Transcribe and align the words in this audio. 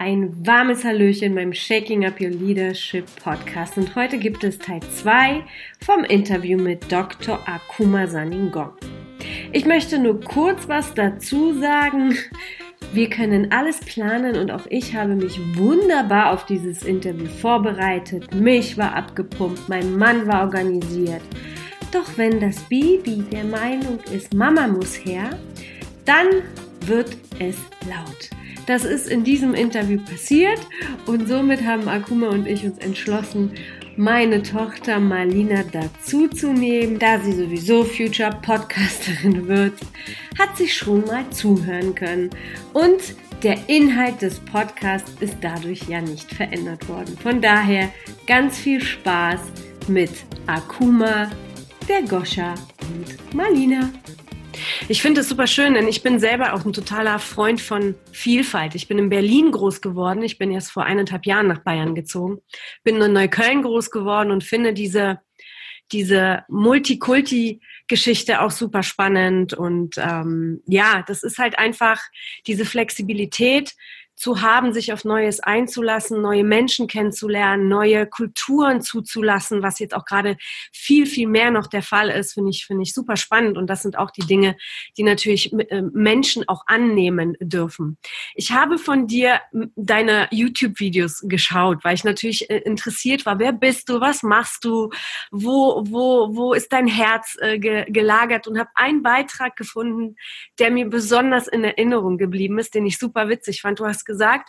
Ein 0.00 0.46
warmes 0.46 0.84
Hallöchen 0.84 1.34
beim 1.34 1.52
Shaking 1.52 2.06
Up 2.06 2.20
Your 2.20 2.30
Leadership 2.30 3.04
Podcast 3.16 3.76
und 3.78 3.96
heute 3.96 4.16
gibt 4.16 4.44
es 4.44 4.56
Teil 4.56 4.78
2 4.80 5.42
vom 5.84 6.04
Interview 6.04 6.56
mit 6.56 6.90
Dr. 6.90 7.40
Akuma 7.48 8.06
Saningong. 8.06 8.70
Ich 9.52 9.66
möchte 9.66 9.98
nur 9.98 10.20
kurz 10.20 10.68
was 10.68 10.94
dazu 10.94 11.52
sagen. 11.58 12.14
Wir 12.92 13.10
können 13.10 13.50
alles 13.50 13.80
planen 13.80 14.36
und 14.36 14.52
auch 14.52 14.66
ich 14.70 14.94
habe 14.94 15.16
mich 15.16 15.36
wunderbar 15.56 16.32
auf 16.32 16.46
dieses 16.46 16.84
Interview 16.84 17.26
vorbereitet. 17.26 18.32
Mich 18.32 18.78
war 18.78 18.94
abgepumpt, 18.94 19.68
mein 19.68 19.98
Mann 19.98 20.28
war 20.28 20.42
organisiert. 20.42 21.22
Doch 21.90 22.06
wenn 22.16 22.38
das 22.38 22.60
Baby 22.68 23.24
der 23.32 23.44
Meinung 23.44 23.98
ist, 24.14 24.32
Mama 24.32 24.68
muss 24.68 24.94
her, 24.94 25.36
dann 26.04 26.28
wird 26.86 27.16
es 27.40 27.56
laut. 27.88 28.30
Das 28.68 28.84
ist 28.84 29.08
in 29.08 29.24
diesem 29.24 29.54
Interview 29.54 29.98
passiert 29.98 30.60
und 31.06 31.26
somit 31.26 31.64
haben 31.64 31.88
Akuma 31.88 32.28
und 32.28 32.46
ich 32.46 32.64
uns 32.64 32.76
entschlossen, 32.76 33.52
meine 33.96 34.42
Tochter 34.42 35.00
Marlina 35.00 35.62
dazuzunehmen. 35.62 36.98
Da 36.98 37.18
sie 37.18 37.32
sowieso 37.32 37.82
Future 37.82 38.38
Podcasterin 38.42 39.48
wird, 39.48 39.72
hat 40.38 40.54
sie 40.58 40.68
schon 40.68 41.02
mal 41.06 41.24
zuhören 41.30 41.94
können. 41.94 42.28
Und 42.74 43.16
der 43.42 43.56
Inhalt 43.70 44.20
des 44.20 44.38
Podcasts 44.38 45.14
ist 45.18 45.38
dadurch 45.40 45.88
ja 45.88 46.02
nicht 46.02 46.30
verändert 46.34 46.86
worden. 46.90 47.16
Von 47.22 47.40
daher 47.40 47.88
ganz 48.26 48.58
viel 48.58 48.82
Spaß 48.82 49.40
mit 49.88 50.10
Akuma, 50.46 51.30
der 51.88 52.02
Goscha 52.02 52.52
und 52.80 53.34
Marlina. 53.34 53.88
Ich 54.88 55.02
finde 55.02 55.20
es 55.20 55.28
super 55.28 55.46
schön, 55.46 55.74
denn 55.74 55.88
ich 55.88 56.02
bin 56.02 56.18
selber 56.18 56.54
auch 56.54 56.64
ein 56.64 56.72
totaler 56.72 57.18
Freund 57.18 57.60
von 57.60 57.94
Vielfalt. 58.12 58.74
Ich 58.74 58.88
bin 58.88 58.98
in 58.98 59.08
Berlin 59.08 59.50
groß 59.50 59.80
geworden. 59.80 60.22
Ich 60.22 60.38
bin 60.38 60.50
erst 60.50 60.70
vor 60.70 60.84
eineinhalb 60.84 61.26
Jahren 61.26 61.48
nach 61.48 61.60
Bayern 61.60 61.94
gezogen. 61.94 62.38
Bin 62.84 63.00
in 63.00 63.12
Neukölln 63.12 63.62
groß 63.62 63.90
geworden 63.90 64.30
und 64.30 64.44
finde 64.44 64.72
diese, 64.72 65.20
diese 65.92 66.44
Multikulti-Geschichte 66.48 68.40
auch 68.40 68.50
super 68.50 68.82
spannend. 68.82 69.54
Und 69.54 69.96
ähm, 69.98 70.62
ja, 70.66 71.04
das 71.06 71.22
ist 71.22 71.38
halt 71.38 71.58
einfach 71.58 72.00
diese 72.46 72.64
Flexibilität, 72.64 73.74
zu 74.18 74.42
haben, 74.42 74.72
sich 74.72 74.92
auf 74.92 75.04
Neues 75.04 75.40
einzulassen, 75.40 76.20
neue 76.20 76.42
Menschen 76.42 76.88
kennenzulernen, 76.88 77.68
neue 77.68 78.06
Kulturen 78.06 78.82
zuzulassen, 78.82 79.62
was 79.62 79.78
jetzt 79.78 79.94
auch 79.94 80.04
gerade 80.04 80.36
viel, 80.72 81.06
viel 81.06 81.28
mehr 81.28 81.50
noch 81.50 81.68
der 81.68 81.82
Fall 81.82 82.10
ist, 82.10 82.34
finde 82.34 82.50
ich, 82.50 82.66
finde 82.66 82.82
ich 82.82 82.92
super 82.92 83.16
spannend. 83.16 83.56
Und 83.56 83.68
das 83.68 83.82
sind 83.82 83.96
auch 83.96 84.10
die 84.10 84.26
Dinge, 84.26 84.56
die 84.96 85.04
natürlich 85.04 85.52
äh, 85.52 85.82
Menschen 85.92 86.48
auch 86.48 86.64
annehmen 86.66 87.36
dürfen. 87.40 87.96
Ich 88.34 88.50
habe 88.50 88.78
von 88.78 89.06
dir 89.06 89.40
deine 89.76 90.26
YouTube-Videos 90.32 91.24
geschaut, 91.28 91.84
weil 91.84 91.94
ich 91.94 92.04
natürlich 92.04 92.50
äh, 92.50 92.58
interessiert 92.58 93.24
war. 93.24 93.38
Wer 93.38 93.52
bist 93.52 93.88
du? 93.88 94.00
Was 94.00 94.24
machst 94.24 94.64
du? 94.64 94.90
Wo, 95.30 95.84
wo, 95.86 96.34
wo 96.34 96.54
ist 96.54 96.72
dein 96.72 96.88
Herz 96.88 97.36
äh, 97.40 97.58
gelagert? 97.58 98.48
Und 98.48 98.58
habe 98.58 98.70
einen 98.74 99.02
Beitrag 99.02 99.54
gefunden, 99.54 100.16
der 100.58 100.72
mir 100.72 100.86
besonders 100.86 101.46
in 101.46 101.62
Erinnerung 101.62 102.18
geblieben 102.18 102.58
ist, 102.58 102.74
den 102.74 102.84
ich 102.84 102.98
super 102.98 103.28
witzig 103.28 103.60
fand. 103.60 103.78
Du 103.78 103.86
hast 103.86 104.07
gesagt, 104.08 104.48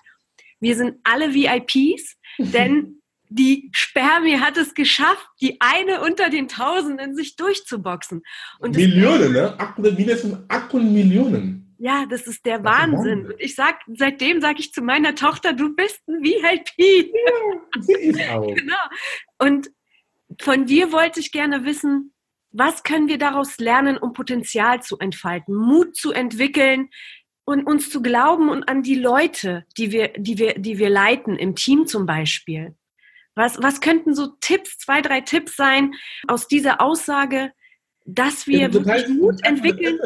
wir 0.59 0.75
sind 0.75 0.97
alle 1.03 1.35
VIPs, 1.35 2.17
denn 2.39 3.01
die 3.29 3.69
Spermie 3.73 4.39
hat 4.39 4.57
es 4.57 4.73
geschafft, 4.73 5.27
die 5.39 5.61
eine 5.61 6.01
unter 6.01 6.29
den 6.29 6.47
Tausenden 6.47 7.15
sich 7.15 7.35
durchzuboxen. 7.35 8.23
Und 8.57 8.75
Millionen, 8.75 9.33
ne? 9.33 9.53
800, 9.59 9.97
mindestens 9.97 10.37
800 10.47 10.91
Millionen. 10.91 11.75
Ja, 11.77 12.05
das 12.09 12.27
ist 12.27 12.45
der 12.45 12.63
Wahnsinn. 12.63 13.27
Und 13.27 13.35
ich 13.37 13.55
sag, 13.55 13.79
seitdem 13.95 14.41
sage 14.41 14.59
ich 14.59 14.73
zu 14.73 14.81
meiner 14.81 15.15
Tochter, 15.15 15.53
du 15.53 15.75
bist 15.75 16.01
ein 16.07 16.23
VIP. 16.23 17.11
Ja, 17.13 17.81
sie 17.81 17.93
ist 17.93 18.29
auch. 18.29 18.47
genau. 18.55 18.75
Und 19.37 19.69
von 20.41 20.65
dir 20.65 20.91
wollte 20.91 21.19
ich 21.19 21.31
gerne 21.31 21.63
wissen, 21.63 22.13
was 22.51 22.83
können 22.83 23.07
wir 23.07 23.17
daraus 23.19 23.59
lernen, 23.59 23.97
um 23.97 24.13
Potenzial 24.13 24.81
zu 24.81 24.97
entfalten, 24.97 25.55
Mut 25.55 25.95
zu 25.95 26.11
entwickeln, 26.11 26.89
und 27.49 27.65
uns 27.65 27.89
zu 27.89 28.03
glauben 28.03 28.49
und 28.49 28.69
an 28.69 28.83
die 28.83 28.93
Leute, 28.93 29.65
die 29.75 29.91
wir, 29.91 30.09
die 30.15 30.37
wir, 30.37 30.53
die 30.53 30.77
wir 30.77 30.89
leiten, 30.89 31.35
im 31.35 31.55
Team 31.55 31.87
zum 31.87 32.05
Beispiel. 32.05 32.75
Was, 33.33 33.61
was 33.61 33.81
könnten 33.81 34.13
so 34.13 34.27
Tipps, 34.39 34.77
zwei, 34.77 35.01
drei 35.01 35.21
Tipps 35.21 35.55
sein 35.55 35.93
aus 36.27 36.47
dieser 36.47 36.79
Aussage, 36.79 37.51
dass 38.05 38.45
wir 38.45 38.59
ja, 38.59 38.73
wirklich 38.73 38.93
heißt, 38.93 39.09
Mut 39.09 39.43
entwickeln? 39.43 39.97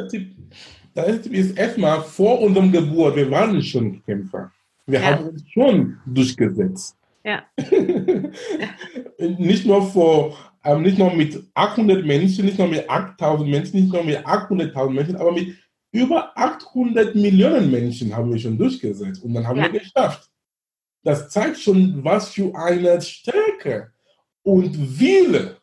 Erste 0.95 1.21
Tipp 1.23 1.33
ist 1.33 1.57
erstmal 1.57 2.01
vor 2.01 2.39
unserem 2.41 2.71
Geburt, 2.71 3.17
wir 3.17 3.29
waren 3.29 3.61
schon 3.61 4.01
Kämpfer. 4.05 4.49
Wir 4.85 5.01
ja. 5.01 5.05
haben 5.07 5.29
uns 5.29 5.43
schon 5.51 5.97
durchgesetzt. 6.05 6.95
Ja. 7.25 7.43
nicht 9.17 9.65
nur 9.65 9.91
vor, 9.91 10.37
ähm, 10.63 10.81
nicht 10.81 10.97
nur 10.97 11.13
mit 11.13 11.43
800 11.55 12.05
Menschen, 12.05 12.45
nicht 12.45 12.57
nur 12.57 12.67
mit 12.69 12.89
8000 12.89 13.49
Menschen, 13.49 13.81
nicht 13.81 13.91
nur 13.91 14.03
mit 14.03 14.25
800.000 14.25 14.89
Menschen, 14.91 15.15
aber 15.17 15.33
mit 15.33 15.57
über 15.93 16.35
800 16.35 17.15
Millionen 17.15 17.69
Menschen 17.71 18.13
haben 18.13 18.31
wir 18.31 18.39
schon 18.39 18.57
durchgesetzt 18.57 19.23
und 19.23 19.33
dann 19.33 19.47
haben 19.47 19.57
ja. 19.57 19.71
wir 19.71 19.79
geschafft. 19.79 20.29
Das 21.03 21.29
zeigt 21.29 21.59
schon, 21.59 22.03
was 22.03 22.29
für 22.29 22.53
eine 22.55 22.99
Stärke 23.01 23.93
und 24.41 24.99
Wille 24.99 25.57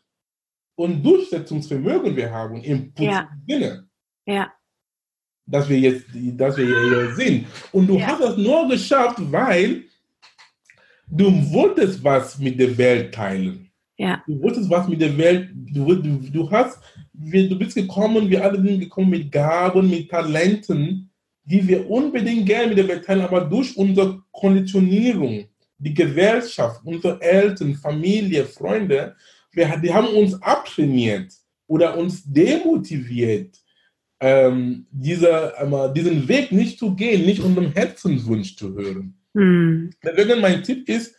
und 0.76 1.02
Durchsetzungsvermögen 1.02 2.14
wir 2.14 2.30
haben 2.30 2.62
im 2.62 2.92
ja. 2.98 3.28
Sinne. 3.46 3.88
Ja. 4.24 4.52
Dass 5.46 5.68
wir 5.68 5.78
jetzt, 5.78 6.06
dass 6.14 6.56
wir 6.56 6.66
hier 6.66 7.14
sind. 7.16 7.46
Und 7.72 7.88
du 7.88 7.98
ja. 7.98 8.06
hast 8.06 8.20
das 8.20 8.36
nur 8.36 8.68
geschafft, 8.68 9.18
weil 9.32 9.84
du 11.08 11.52
wolltest 11.52 12.04
was 12.04 12.38
mit 12.38 12.60
der 12.60 12.78
Welt 12.78 13.12
teilen. 13.12 13.69
Ja. 14.00 14.22
Du 14.26 14.40
wolltest 14.40 14.70
was 14.70 14.88
mit 14.88 15.02
der 15.02 15.16
Welt, 15.18 15.50
du, 15.52 15.94
du, 15.94 16.16
du 16.32 16.50
hast 16.50 16.78
du 17.12 17.58
bist 17.58 17.74
gekommen, 17.74 18.30
wir 18.30 18.42
alle 18.42 18.58
sind 18.62 18.80
gekommen 18.80 19.10
mit 19.10 19.30
Gaben, 19.30 19.90
mit 19.90 20.10
Talenten, 20.10 21.10
die 21.44 21.68
wir 21.68 21.88
unbedingt 21.90 22.46
gerne 22.46 22.68
mit 22.68 22.78
der 22.78 22.88
Welt 22.88 23.04
teilen, 23.04 23.20
aber 23.20 23.42
durch 23.42 23.76
unsere 23.76 24.22
Konditionierung, 24.32 25.44
die 25.76 25.92
Gesellschaft, 25.92 26.80
unsere 26.82 27.20
Eltern, 27.20 27.74
Familie, 27.74 28.46
Freunde, 28.46 29.16
wir, 29.52 29.76
die 29.76 29.92
haben 29.92 30.08
uns 30.08 30.40
abtrainiert 30.42 31.34
oder 31.66 31.98
uns 31.98 32.22
demotiviert, 32.24 33.54
ähm, 34.18 34.86
dieser, 34.90 35.60
äh, 35.60 35.92
diesen 35.92 36.26
Weg 36.26 36.52
nicht 36.52 36.78
zu 36.78 36.94
gehen, 36.94 37.26
nicht 37.26 37.42
unserem 37.42 37.70
Herzenswunsch 37.72 38.56
zu 38.56 38.74
hören. 38.74 39.14
Mhm. 39.34 39.90
Deswegen 40.02 40.40
mein 40.40 40.62
Tipp 40.62 40.88
ist, 40.88 41.14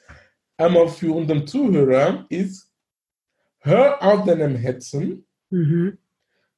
einmal 0.58 0.88
für 0.88 1.14
unseren 1.14 1.46
Zuhörer 1.46 2.25
ist, 2.30 2.71
hör 3.62 4.02
auf 4.04 4.26
deinem 4.26 4.56
Herzen, 4.56 5.26
Mhm. 5.52 5.98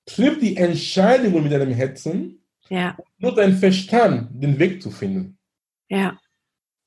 Triff 0.06 0.40
die 0.40 0.58
Entscheidung 0.58 1.44
mit 1.44 1.52
deinem 1.52 1.72
Herzen, 1.72 2.40
ja. 2.70 2.96
nur 3.18 3.36
dein 3.36 3.54
Verstand, 3.54 4.30
den 4.32 4.58
Weg 4.60 4.82
zu 4.82 4.92
finden. 4.92 5.38
Ja. 5.90 6.18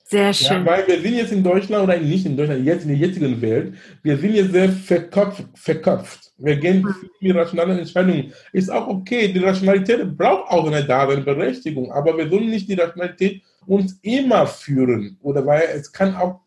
Sehr 0.09 0.33
schön. 0.33 0.59
Ja, 0.59 0.67
weil 0.67 0.87
wir 0.87 1.01
sind 1.01 1.15
jetzt 1.15 1.33
in 1.33 1.43
Deutschland 1.43 1.83
oder 1.83 1.99
nicht 1.99 2.27
in 2.27 2.37
Deutschland, 2.37 2.65
jetzt 2.65 2.85
in 2.85 2.91
der 2.91 2.99
jetzigen 2.99 3.43
Welt, 3.43 3.75
wir 4.05 4.17
sind 4.17 4.35
jetzt 4.35 4.53
sehr 4.53 4.69
verkopft. 4.69 5.47
verkopft. 5.55 6.33
Wir 6.39 6.57
gehen 6.57 6.83
mhm. 6.83 6.95
mit 7.21 7.35
rationalen 7.35 7.79
Entscheidungen. 7.79 8.33
Ist 8.53 8.71
auch 8.71 8.87
okay, 8.87 9.33
die 9.33 9.41
Rationalität 9.41 10.17
braucht 10.17 10.53
auch 10.53 10.67
eine 10.67 10.85
Daseinberechtigung, 10.85 11.91
aber 11.91 12.17
wir 12.17 12.29
sollen 12.29 12.51
nicht 12.51 12.69
die 12.69 12.75
Rationalität 12.75 13.43
uns 13.67 13.99
immer 14.03 14.47
führen 14.47 15.19
oder 15.23 15.45
weil 15.45 15.63
es 15.75 15.91
kann 15.91 16.15
auch 16.15 16.41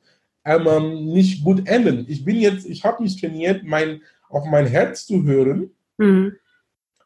ähm, 0.57 1.05
nicht 1.05 1.43
gut 1.43 1.67
enden. 1.67 2.05
Ich 2.07 2.25
bin 2.25 2.39
jetzt, 2.39 2.65
ich 2.65 2.83
habe 2.83 3.03
mich 3.03 3.19
trainiert, 3.19 3.63
mein 3.63 4.01
auf 4.29 4.45
mein 4.45 4.67
Herz 4.67 5.05
zu 5.05 5.23
hören, 5.23 5.71
mhm. 5.97 6.33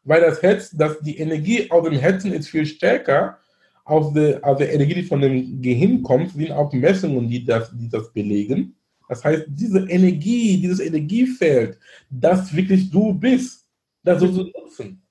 weil 0.04 0.20
das 0.20 0.42
Herz, 0.42 0.70
dass 0.70 1.00
die 1.00 1.18
Energie 1.18 1.70
aus 1.70 1.84
dem 1.84 1.98
Herzen 1.98 2.32
ist 2.32 2.48
viel 2.48 2.66
stärker 2.66 3.38
auf 3.84 4.12
die, 4.14 4.42
auf 4.42 4.58
die 4.58 4.64
Energie, 4.64 4.94
die 4.94 5.02
von 5.02 5.20
dem 5.20 5.60
Gehirn 5.60 6.02
kommt, 6.02 6.32
sind 6.32 6.52
auch 6.52 6.72
Messungen, 6.72 7.28
die 7.28 7.44
das, 7.44 7.70
die 7.74 7.88
das 7.88 8.12
belegen. 8.12 8.74
Das 9.08 9.22
heißt, 9.22 9.44
diese 9.48 9.80
Energie, 9.80 10.58
dieses 10.60 10.80
Energiefeld, 10.80 11.78
das 12.08 12.54
wirklich 12.54 12.90
du 12.90 13.12
bist, 13.12 13.66
das 14.02 14.20
sollst 14.20 14.38
du 14.38 14.44
nutzen. 14.44 15.02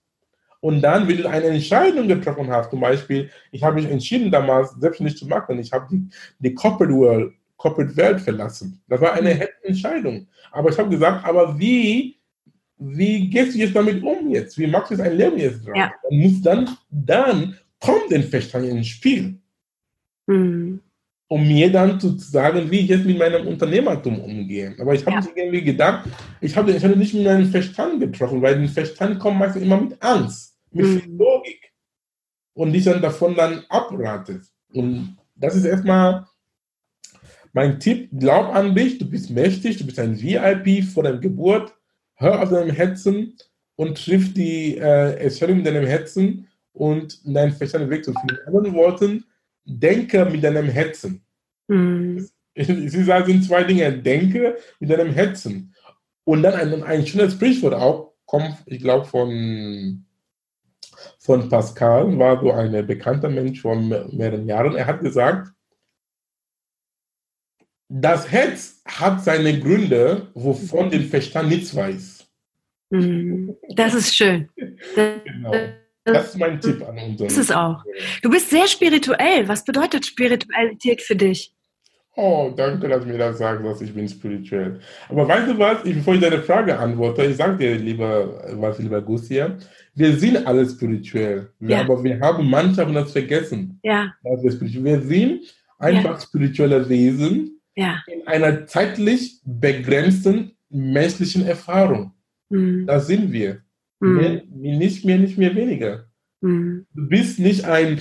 Und 0.60 0.82
dann, 0.82 1.08
wenn 1.08 1.18
du 1.18 1.30
eine 1.30 1.48
Entscheidung 1.48 2.08
getroffen 2.08 2.50
hast, 2.50 2.72
zum 2.72 2.80
Beispiel, 2.80 3.30
ich 3.52 3.62
habe 3.62 3.76
mich 3.76 3.92
entschieden, 3.92 4.32
damals 4.32 4.72
selbstständig 4.72 5.18
zu 5.18 5.28
machen, 5.28 5.60
ich 5.60 5.72
habe 5.72 5.88
die, 5.92 6.08
die 6.40 6.54
Corporate 6.54 6.94
World 6.94 7.34
Corporate 7.64 7.96
Welt 7.96 8.20
verlassen. 8.20 8.82
Das 8.90 9.00
war 9.00 9.14
eine 9.14 9.36
mhm. 9.36 9.42
Entscheidung. 9.64 10.28
Aber 10.52 10.70
ich 10.70 10.78
habe 10.78 10.90
gesagt, 10.90 11.26
aber 11.26 11.58
wie, 11.58 12.20
wie 12.78 13.30
gehst 13.30 13.56
du 13.56 13.60
jetzt 13.60 13.74
damit 13.74 14.04
um 14.04 14.30
jetzt? 14.30 14.58
Wie 14.58 14.68
machst 14.68 14.92
du 14.92 14.96
jetzt 14.96 15.04
ein 15.04 15.16
Leben 15.16 15.38
jetzt 15.38 15.66
dran? 15.66 15.76
Ja. 15.76 15.94
Und 16.04 16.18
muss 16.20 16.42
dann, 16.42 16.78
dann 16.90 17.58
kommt 17.80 18.12
den 18.12 18.24
Verstand 18.24 18.66
ins 18.66 18.88
Spiel. 18.88 19.40
Mhm. 20.28 20.82
Um 21.30 21.48
mir 21.48 21.72
dann 21.72 21.98
zu 22.02 22.18
sagen, 22.18 22.70
wie 22.70 22.82
ich 22.82 22.90
jetzt 22.90 23.06
mit 23.06 23.18
meinem 23.18 23.48
Unternehmertum 23.48 24.20
umgehe. 24.20 24.76
Aber 24.78 24.94
ich 24.94 25.06
habe 25.06 25.26
ja. 25.26 25.32
irgendwie 25.34 25.64
gedacht, 25.64 26.10
ich 26.42 26.56
habe 26.58 26.72
ich 26.72 26.84
nicht 26.84 27.14
mit 27.14 27.24
meinem 27.24 27.46
Verstand 27.46 28.02
getroffen, 28.02 28.42
weil 28.42 28.60
der 28.60 28.68
Verstand 28.68 29.20
kommt 29.20 29.40
meistens 29.40 29.64
immer 29.64 29.80
mit 29.80 30.04
Angst, 30.04 30.58
mit 30.70 30.86
mhm. 30.86 31.18
Logik. 31.18 31.72
Und 32.56 32.74
dich 32.74 32.84
dann 32.84 33.02
davon 33.02 33.34
dann 33.36 33.64
abratet. 33.70 34.44
Und 34.74 35.18
das 35.34 35.56
ist 35.56 35.64
erstmal 35.64 36.28
Mein 37.54 37.80
Tipp, 37.80 38.10
glaub 38.18 38.54
an 38.54 38.76
dich, 38.76 38.98
du 38.98 39.10
bist 39.10 39.30
mächtig, 39.30 39.78
du 39.78 39.86
bist 39.86 40.00
ein 40.00 40.20
VIP 40.20 40.84
vor 40.84 41.04
deiner 41.04 41.20
Geburt, 41.20 41.74
hör 42.16 42.42
auf 42.42 42.50
deinem 42.50 42.72
Herzen 42.72 43.38
und 43.76 44.04
triff 44.04 44.34
die 44.34 44.78
äh, 44.78 45.16
Entscheidung 45.18 45.60
in 45.60 45.64
deinem 45.64 45.86
Herzen 45.86 46.48
und 46.74 47.22
deinen 47.24 47.54
Verstand 47.54 47.92
Weg 47.92 48.04
zu 48.04 48.14
finden. 48.14 48.36
In 48.36 48.48
anderen 48.48 48.74
Worten, 48.74 49.26
denke 49.66 50.26
mit 50.26 50.44
deinem 50.44 50.68
Herzen. 50.68 51.24
Mhm. 51.68 52.28
Sie 52.56 53.04
sagen, 53.04 53.28
sind 53.28 53.46
zwei 53.46 53.64
Dinge, 53.64 53.92
denke 53.94 54.58
mit 54.80 54.90
deinem 54.90 55.12
Herzen. 55.12 55.74
Und 56.24 56.42
dann 56.42 56.54
ein, 56.54 56.84
ein 56.84 57.06
schönes 57.06 57.34
Sprichwort 57.34 57.76
auch, 57.76 58.14
kommt, 58.26 58.64
ich 58.66 58.80
glaube, 58.80 59.06
von, 59.06 60.06
von 61.20 61.50
Pascal, 61.50 62.18
war 62.18 62.42
so 62.42 62.52
ein 62.52 62.88
bekannter 62.88 63.30
Mensch 63.30 63.62
vor 63.62 63.76
mehreren 63.76 64.48
Jahren. 64.48 64.76
Er 64.76 64.88
hat 64.88 65.02
gesagt, 65.02 65.53
das 67.96 68.32
Herz 68.32 68.82
hat 68.86 69.24
seine 69.24 69.60
Gründe, 69.60 70.28
wovon 70.34 70.90
der 70.90 71.02
Verstand 71.02 71.50
nichts 71.50 71.76
weiß. 71.76 72.26
Mhm. 72.90 73.56
Das 73.76 73.94
ist 73.94 74.16
schön. 74.16 74.50
Das, 74.96 75.24
genau. 75.24 75.52
Das 76.04 76.30
ist 76.30 76.38
mein 76.38 76.60
Tipp 76.60 76.82
an 76.82 76.98
unseren. 76.98 77.28
Das 77.28 77.38
ist 77.38 77.56
auch. 77.56 77.84
Du 78.24 78.30
bist 78.32 78.50
sehr 78.50 78.68
spirituell. 78.68 79.48
Was 79.48 79.64
bedeutet 79.64 80.06
Spiritualität 80.08 81.02
für 81.02 81.16
dich? 81.16 81.54
Oh, 82.16 82.52
danke, 82.56 82.88
dass 82.88 83.04
du 83.04 83.10
mir 83.10 83.18
das 83.18 83.38
sagst, 83.38 83.64
dass 83.64 83.82
ich 83.82 83.94
bin 83.94 84.08
spirituell. 84.08 84.80
Aber 85.10 85.28
weißt 85.28 85.50
du 85.50 85.60
was, 85.60 85.86
ich, 85.86 85.96
bevor 85.96 86.16
ich 86.16 86.22
deine 86.22 86.42
Frage 86.42 86.78
antworte, 86.78 87.26
ich 87.26 87.38
sage 87.38 87.58
dir, 87.58 87.76
lieber, 87.76 88.44
was 88.60 88.78
lieber 88.80 89.02
Gussia, 89.02 89.56
wir 89.96 90.16
sind 90.16 90.46
alle 90.46 90.68
spirituell, 90.68 91.50
ja. 91.60 91.82
aber 91.82 92.04
wir 92.04 92.20
haben 92.20 92.50
manchmal 92.50 92.94
das 92.94 93.12
vergessen. 93.12 93.80
Ja. 93.84 94.14
wir, 94.24 94.84
wir 94.84 95.02
sind 95.02 95.42
einfach 95.80 96.16
ja. 96.16 96.20
spirituelle 96.20 96.88
Wesen 96.88 97.53
ja. 97.76 98.04
in 98.08 98.28
einer 98.28 98.66
zeitlich 98.68 99.40
begrenzten 99.44 100.56
menschlichen 100.70 101.46
Erfahrung. 101.46 102.14
Mhm. 102.50 102.86
Da 102.88 103.00
sind 103.00 103.32
wir. 103.32 103.64
Mhm. 104.00 104.16
Mehr, 104.16 104.44
nicht 104.78 105.06
mehr, 105.06 105.18
nicht 105.18 105.38
mehr 105.38 105.56
weniger. 105.56 106.08
Mhm. 106.42 106.86
Du 106.94 107.08
bist 107.08 107.40
nicht 107.40 107.66
ein 107.66 108.00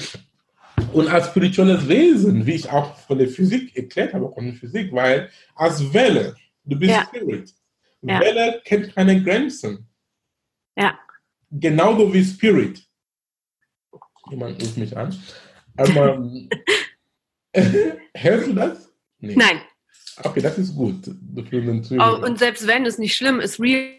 und 0.93 1.09
als 1.09 1.29
spirituelles 1.29 1.89
Wesen, 1.89 2.45
wie 2.47 2.53
ich 2.53 2.71
auch 2.71 2.97
von 2.97 3.19
der 3.19 3.29
Physik 3.29 3.77
erklärt 3.77 4.15
habe, 4.15 4.31
von 4.33 4.45
der 4.45 4.55
Physik, 4.55 4.93
weil 4.93 5.31
als 5.55 5.93
Welle, 5.93 6.35
du 6.65 6.79
bist 6.79 6.93
ja. 6.93 7.05
Spirit. 7.07 7.55
Ja. 8.03 8.21
Welle 8.21 8.61
kennt 8.65 8.95
keine 8.95 9.23
Grenzen. 9.23 9.87
Ja. 10.77 10.99
Genauso 11.51 12.13
wie 12.13 12.25
Spirit. 12.25 12.83
Jemand 14.31 14.63
ruft 14.63 14.77
mich 14.77 14.97
an. 14.97 15.15
Aber, 15.77 16.31
hörst 18.15 18.47
du 18.49 18.53
das? 18.55 18.92
Nee. 19.23 19.35
Nein. 19.37 19.61
Okay, 20.23 20.41
das 20.41 20.59
ist 20.59 20.77
gut. 20.77 21.09
Oh, 21.09 22.27
und 22.27 22.39
selbst 22.39 22.67
wenn 22.67 22.85
es 22.85 22.99
nicht 22.99 23.17
schlimm 23.17 23.41
ist, 23.41 23.59
real 23.59 23.95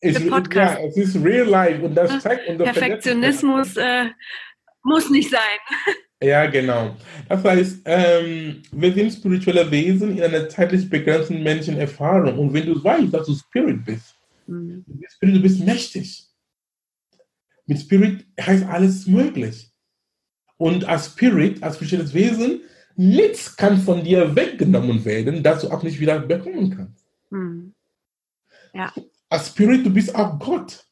ist, 0.00 0.28
Podcast. 0.28 0.80
Ja, 0.80 0.86
es 0.86 0.96
ist 0.96 1.22
real 1.22 1.46
life 1.46 1.82
und 1.82 1.94
das 1.94 2.22
zeigt 2.22 2.48
unser 2.48 2.64
Perfektionismus 2.64 3.76
äh, 3.76 4.06
muss 4.82 5.10
nicht 5.10 5.30
sein. 5.30 5.40
Ja, 6.22 6.46
genau. 6.46 6.96
Das 7.28 7.44
heißt, 7.44 7.80
ähm, 7.84 8.62
wir 8.72 8.94
sind 8.94 9.12
spirituelle 9.12 9.70
Wesen 9.70 10.16
in 10.16 10.22
einer 10.22 10.48
zeitlich 10.48 10.88
begrenzten 10.88 11.42
menschlichen 11.42 11.78
Erfahrung. 11.78 12.38
Und 12.38 12.54
wenn 12.54 12.64
du 12.64 12.82
weißt, 12.82 13.12
dass 13.12 13.26
du 13.26 13.34
Spirit 13.34 13.84
bist, 13.84 14.14
mhm. 14.46 14.84
du, 14.86 14.94
bist 14.96 15.16
Spirit, 15.16 15.34
du 15.34 15.42
bist 15.42 15.60
mächtig. 15.60 16.26
Mit 17.66 17.80
Spirit 17.80 18.24
heißt 18.40 18.64
alles 18.64 19.06
möglich. 19.06 19.70
Und 20.56 20.86
als 20.86 21.08
Spirit, 21.08 21.62
als 21.62 21.76
spirituelles 21.76 22.14
Wesen, 22.14 22.62
nichts 22.96 23.56
kann 23.56 23.78
von 23.78 24.04
dir 24.04 24.34
weggenommen 24.34 25.04
werden, 25.04 25.42
dass 25.42 25.62
du 25.62 25.70
auch 25.70 25.82
nicht 25.82 26.00
wieder 26.00 26.18
bekommen 26.20 26.70
kannst. 26.76 27.04
Mhm. 27.30 27.74
Ja. 28.72 28.92
Als 29.28 29.48
Spirit, 29.48 29.86
du 29.86 29.90
bist 29.90 30.14
auch 30.14 30.38
Gott. 30.38 30.84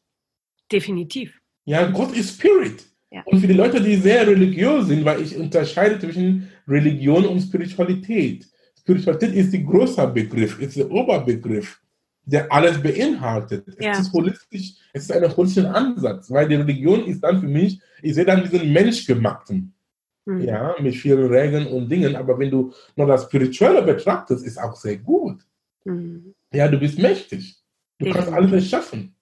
Definitiv. 0.70 1.38
Ja, 1.64 1.87
Gott 1.90 2.16
ist 2.16 2.34
Spirit. 2.38 2.84
Ja. 3.10 3.22
Und 3.26 3.40
für 3.40 3.46
die 3.46 3.52
Leute, 3.52 3.81
die 3.81 3.96
sehr 3.96 4.26
religiös 4.26 4.87
sind, 4.87 5.04
weil 5.04 5.20
ich 5.20 5.37
unterscheide 5.37 5.99
zwischen 5.99 6.49
Religion 6.66 7.26
und 7.26 7.40
Spiritualität. 7.40 8.46
Spiritualität 8.78 9.34
ist 9.34 9.52
der 9.52 9.60
größere 9.60 10.10
Begriff, 10.10 10.58
ist 10.58 10.76
der 10.76 10.90
Oberbegriff, 10.90 11.81
der 12.25 12.50
alles 12.50 12.82
beinhaltet. 12.82 13.66
Ja. 13.78 13.93
Es 13.93 14.00
ist 14.00 14.12
holistisch, 14.12 14.75
es 14.93 15.02
ist 15.04 15.12
ein 15.12 15.37
holistischer 15.37 15.75
Ansatz, 15.75 16.31
weil 16.31 16.49
die 16.49 16.54
Religion 16.54 17.04
ist 17.04 17.22
dann 17.22 17.40
für 17.40 17.49
mich, 17.49 17.81
ich 18.00 18.14
sehe 18.14 18.25
dann 18.25 18.49
diesen 18.49 18.72
Menschgemachten. 18.72 19.75
Mhm. 20.24 20.42
Ja, 20.42 20.74
mit 20.80 20.94
vielen 20.94 21.26
Regeln 21.26 21.66
und 21.66 21.88
Dingen, 21.88 22.14
aber 22.16 22.38
wenn 22.38 22.50
du 22.50 22.72
nur 22.96 23.06
das 23.06 23.24
Spirituelle 23.24 23.82
betrachtest, 23.82 24.44
ist 24.46 24.58
auch 24.58 24.76
sehr 24.76 24.98
gut. 24.98 25.40
Mhm. 25.84 26.34
Ja, 26.52 26.69
du 26.69 26.78
bist 26.78 26.98
mächtig. 26.98 27.56
Du 27.98 28.04
Definitiv. 28.04 28.30
kannst 28.30 28.32
alles 28.32 28.52
erschaffen. 28.52 29.14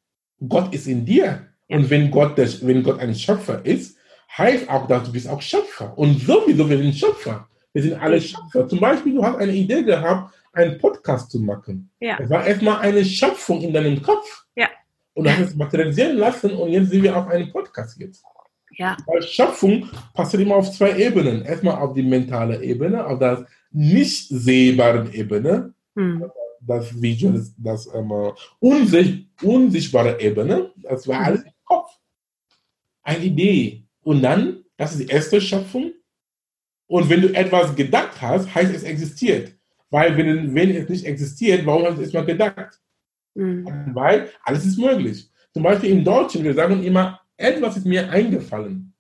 Gott 0.49 0.75
ist 0.75 0.87
in 0.87 1.05
dir. 1.05 1.47
Und 1.69 1.89
wenn 1.89 2.11
Gott, 2.11 2.37
das, 2.37 2.67
wenn 2.67 2.83
Gott 2.83 2.99
ein 2.99 3.15
Schöpfer 3.15 3.65
ist, 3.65 3.97
heißt 4.37 4.69
auch, 4.69 4.87
dass 4.89 5.05
du 5.05 5.13
bist 5.13 5.29
auch 5.29 5.41
Schöpfer. 5.41 5.97
Und 5.97 6.21
sowieso, 6.21 6.69
wir 6.69 6.79
sind 6.79 6.95
Schöpfer. 6.95 7.49
Wir 7.73 7.83
sind 7.83 7.95
alle 8.01 8.21
Schöpfer. 8.21 8.69
Zum 8.69 8.81
Beispiel, 8.81 9.15
du 9.15 9.25
hast 9.25 9.37
eine 9.37 9.53
Idee 9.53 9.83
gehabt, 9.83 10.35
einen 10.53 10.79
Podcast 10.79 11.31
zu 11.31 11.39
machen. 11.39 11.91
Ja. 12.01 12.19
Es 12.19 12.29
war 12.29 12.45
erstmal 12.45 12.81
eine 12.81 13.05
Schöpfung 13.05 13.61
in 13.63 13.73
deinem 13.73 14.03
Kopf. 14.03 14.45
Ja. 14.57 14.69
Und 15.15 15.25
du 15.25 15.31
hast 15.31 15.51
es 15.51 15.55
materialisieren 15.55 16.17
lassen 16.17 16.53
und 16.53 16.71
jetzt 16.71 16.91
sind 16.91 17.03
wir 17.03 17.17
auf 17.17 17.29
einem 17.29 17.51
Podcast 17.53 17.99
jetzt. 17.99 18.25
Ja. 18.81 18.97
Weil 19.07 19.23
Schöpfung 19.23 19.89
passiert 20.15 20.43
immer 20.43 20.57
auf 20.57 20.73
zwei 20.73 20.99
Ebenen. 20.99 21.45
Erstmal 21.45 21.77
auf 21.77 21.95
die 21.95 22.03
mentale 22.03 22.63
Ebene, 22.63 23.07
auf 23.07 23.19
der 23.19 23.47
nicht 23.71 24.29
sehbaren 24.29 25.13
Ebene. 25.13 25.75
Hm 25.95 26.25
das 26.61 27.01
Visual, 27.01 27.35
das, 27.35 27.55
das 27.57 27.95
ähm, 27.95 28.13
unsicht, 28.59 29.27
unsichtbare 29.43 30.21
Ebene, 30.21 30.71
das 30.77 31.09
war 31.09 31.21
alles 31.21 31.43
im 31.43 31.53
Kopf. 31.65 31.91
Eine 33.03 33.25
Idee. 33.25 33.85
Und 34.03 34.23
dann, 34.23 34.65
das 34.77 34.93
ist 34.93 35.01
die 35.01 35.13
erste 35.13 35.41
Schöpfung. 35.41 35.93
Und 36.87 37.09
wenn 37.09 37.23
du 37.23 37.35
etwas 37.35 37.75
gedacht 37.75 38.21
hast, 38.21 38.55
heißt 38.55 38.75
es 38.75 38.83
existiert. 38.83 39.55
Weil 39.91 40.17
wenn, 40.17 40.55
wenn 40.55 40.71
es 40.71 40.89
nicht 40.89 41.05
existiert, 41.05 41.65
warum 41.67 41.85
hast 41.85 41.99
du 41.99 42.03
es 42.03 42.13
mal 42.13 42.25
gedacht? 42.25 42.81
Mhm. 43.35 43.67
Weil 43.95 44.31
alles 44.43 44.67
ist 44.67 44.79
möglich. 44.79 45.29
Zum 45.53 45.63
Beispiel 45.63 45.91
im 45.91 46.05
Deutschen, 46.05 46.45
wir 46.45 46.55
sagen 46.55 46.83
immer, 46.83 47.20
etwas 47.41 47.77
ist 47.77 47.87
mir 47.87 48.09
eingefallen. 48.11 48.93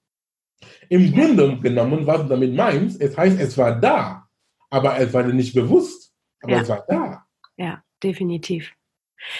Im 0.88 1.12
Grunde 1.12 1.58
genommen, 1.58 2.06
was 2.06 2.22
du 2.22 2.28
damit 2.28 2.54
meinst, 2.54 3.00
es 3.00 3.16
heißt, 3.16 3.40
es 3.40 3.56
war 3.56 3.80
da, 3.80 4.28
aber 4.70 4.98
es 4.98 5.12
war 5.12 5.22
dir 5.22 5.32
nicht 5.32 5.54
bewusst, 5.54 6.12
aber 6.42 6.52
ja. 6.52 6.62
es 6.62 6.68
war 6.68 6.84
da 6.88 7.26
ja, 7.60 7.82
definitiv. 8.02 8.72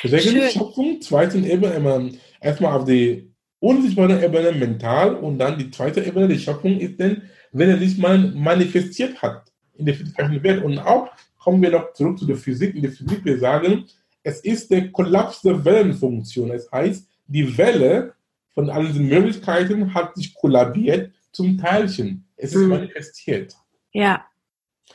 Deswegen 0.05 0.51
Schöpfung, 0.51 1.01
zweite 1.01 1.39
Ebene, 1.39 2.13
erstmal 2.41 2.77
auf 2.77 2.85
die 2.85 3.33
unsichtbare 3.61 4.23
Ebene 4.23 4.53
mental 4.53 5.15
und 5.15 5.39
dann 5.39 5.59
die 5.59 5.71
zweite 5.71 6.03
Ebene 6.05 6.29
der 6.29 6.39
Schöpfung 6.39 6.79
ist 6.79 7.01
dann, 7.01 7.23
wenn 7.53 7.71
er 7.71 7.79
sich 7.79 7.97
mal 7.97 8.19
manifestiert 8.19 9.21
hat 9.23 9.51
in 9.75 9.87
der 9.87 9.95
physischen 9.95 10.43
Welt. 10.43 10.63
Und 10.63 10.79
auch 10.79 11.09
kommen 11.39 11.63
wir 11.63 11.71
noch 11.71 11.95
zurück 11.95 12.19
zu 12.19 12.27
der 12.27 12.37
Physik. 12.37 12.75
In 12.75 12.83
der 12.83 12.93
Physik, 12.93 13.25
wir 13.25 13.39
sagen, 13.39 13.87
es 14.23 14.41
ist 14.41 14.71
der 14.71 14.93
Kollaps 14.93 15.41
der 15.41 15.65
Wellenfunktion. 15.65 16.51
Das 16.51 16.71
heißt, 16.71 17.09
die 17.27 17.57
Welle 17.57 18.13
von 18.55 18.71
all 18.71 18.87
diesen 18.87 19.09
Möglichkeiten 19.09 19.95
hat 19.95 20.17
sich 20.17 20.35
kollabiert 20.35 21.13
zum 21.33 21.59
Teilchen. 21.59 22.29
Es 22.37 22.55
ist 22.55 22.63
mhm. 22.63 22.69
manifestiert. 22.69 23.55
Ja. 23.93 24.25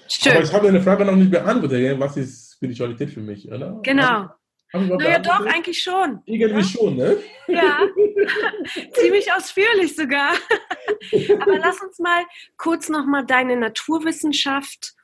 Schön. 0.08 0.34
Aber 0.34 0.44
ich 0.44 0.54
habe 0.54 0.68
deine 0.68 0.82
Frage 0.82 1.06
noch 1.06 1.16
nicht 1.16 1.32
beantwortet. 1.32 2.00
Was 2.00 2.18
ist 2.18 2.54
Spiritualität 2.54 3.10
für 3.10 3.22
mich, 3.22 3.52
oder? 3.52 3.80
Genau. 3.84 4.30
Naja, 4.74 5.20
doch, 5.20 5.46
eigentlich 5.46 5.82
schon. 5.82 6.22
Irgendwie 6.26 6.60
ja? 6.60 6.64
schon, 6.64 6.98
ne? 6.98 7.18
Ja, 7.48 7.80
ziemlich 8.94 9.32
ausführlich 9.32 9.96
sogar. 9.96 10.34
Aber 11.40 11.60
lass 11.60 11.82
uns 11.82 12.00
mal 12.00 12.24
kurz 12.58 12.90
nochmal 12.90 13.26
deine 13.26 13.56
Naturwissenschaft 13.56 14.96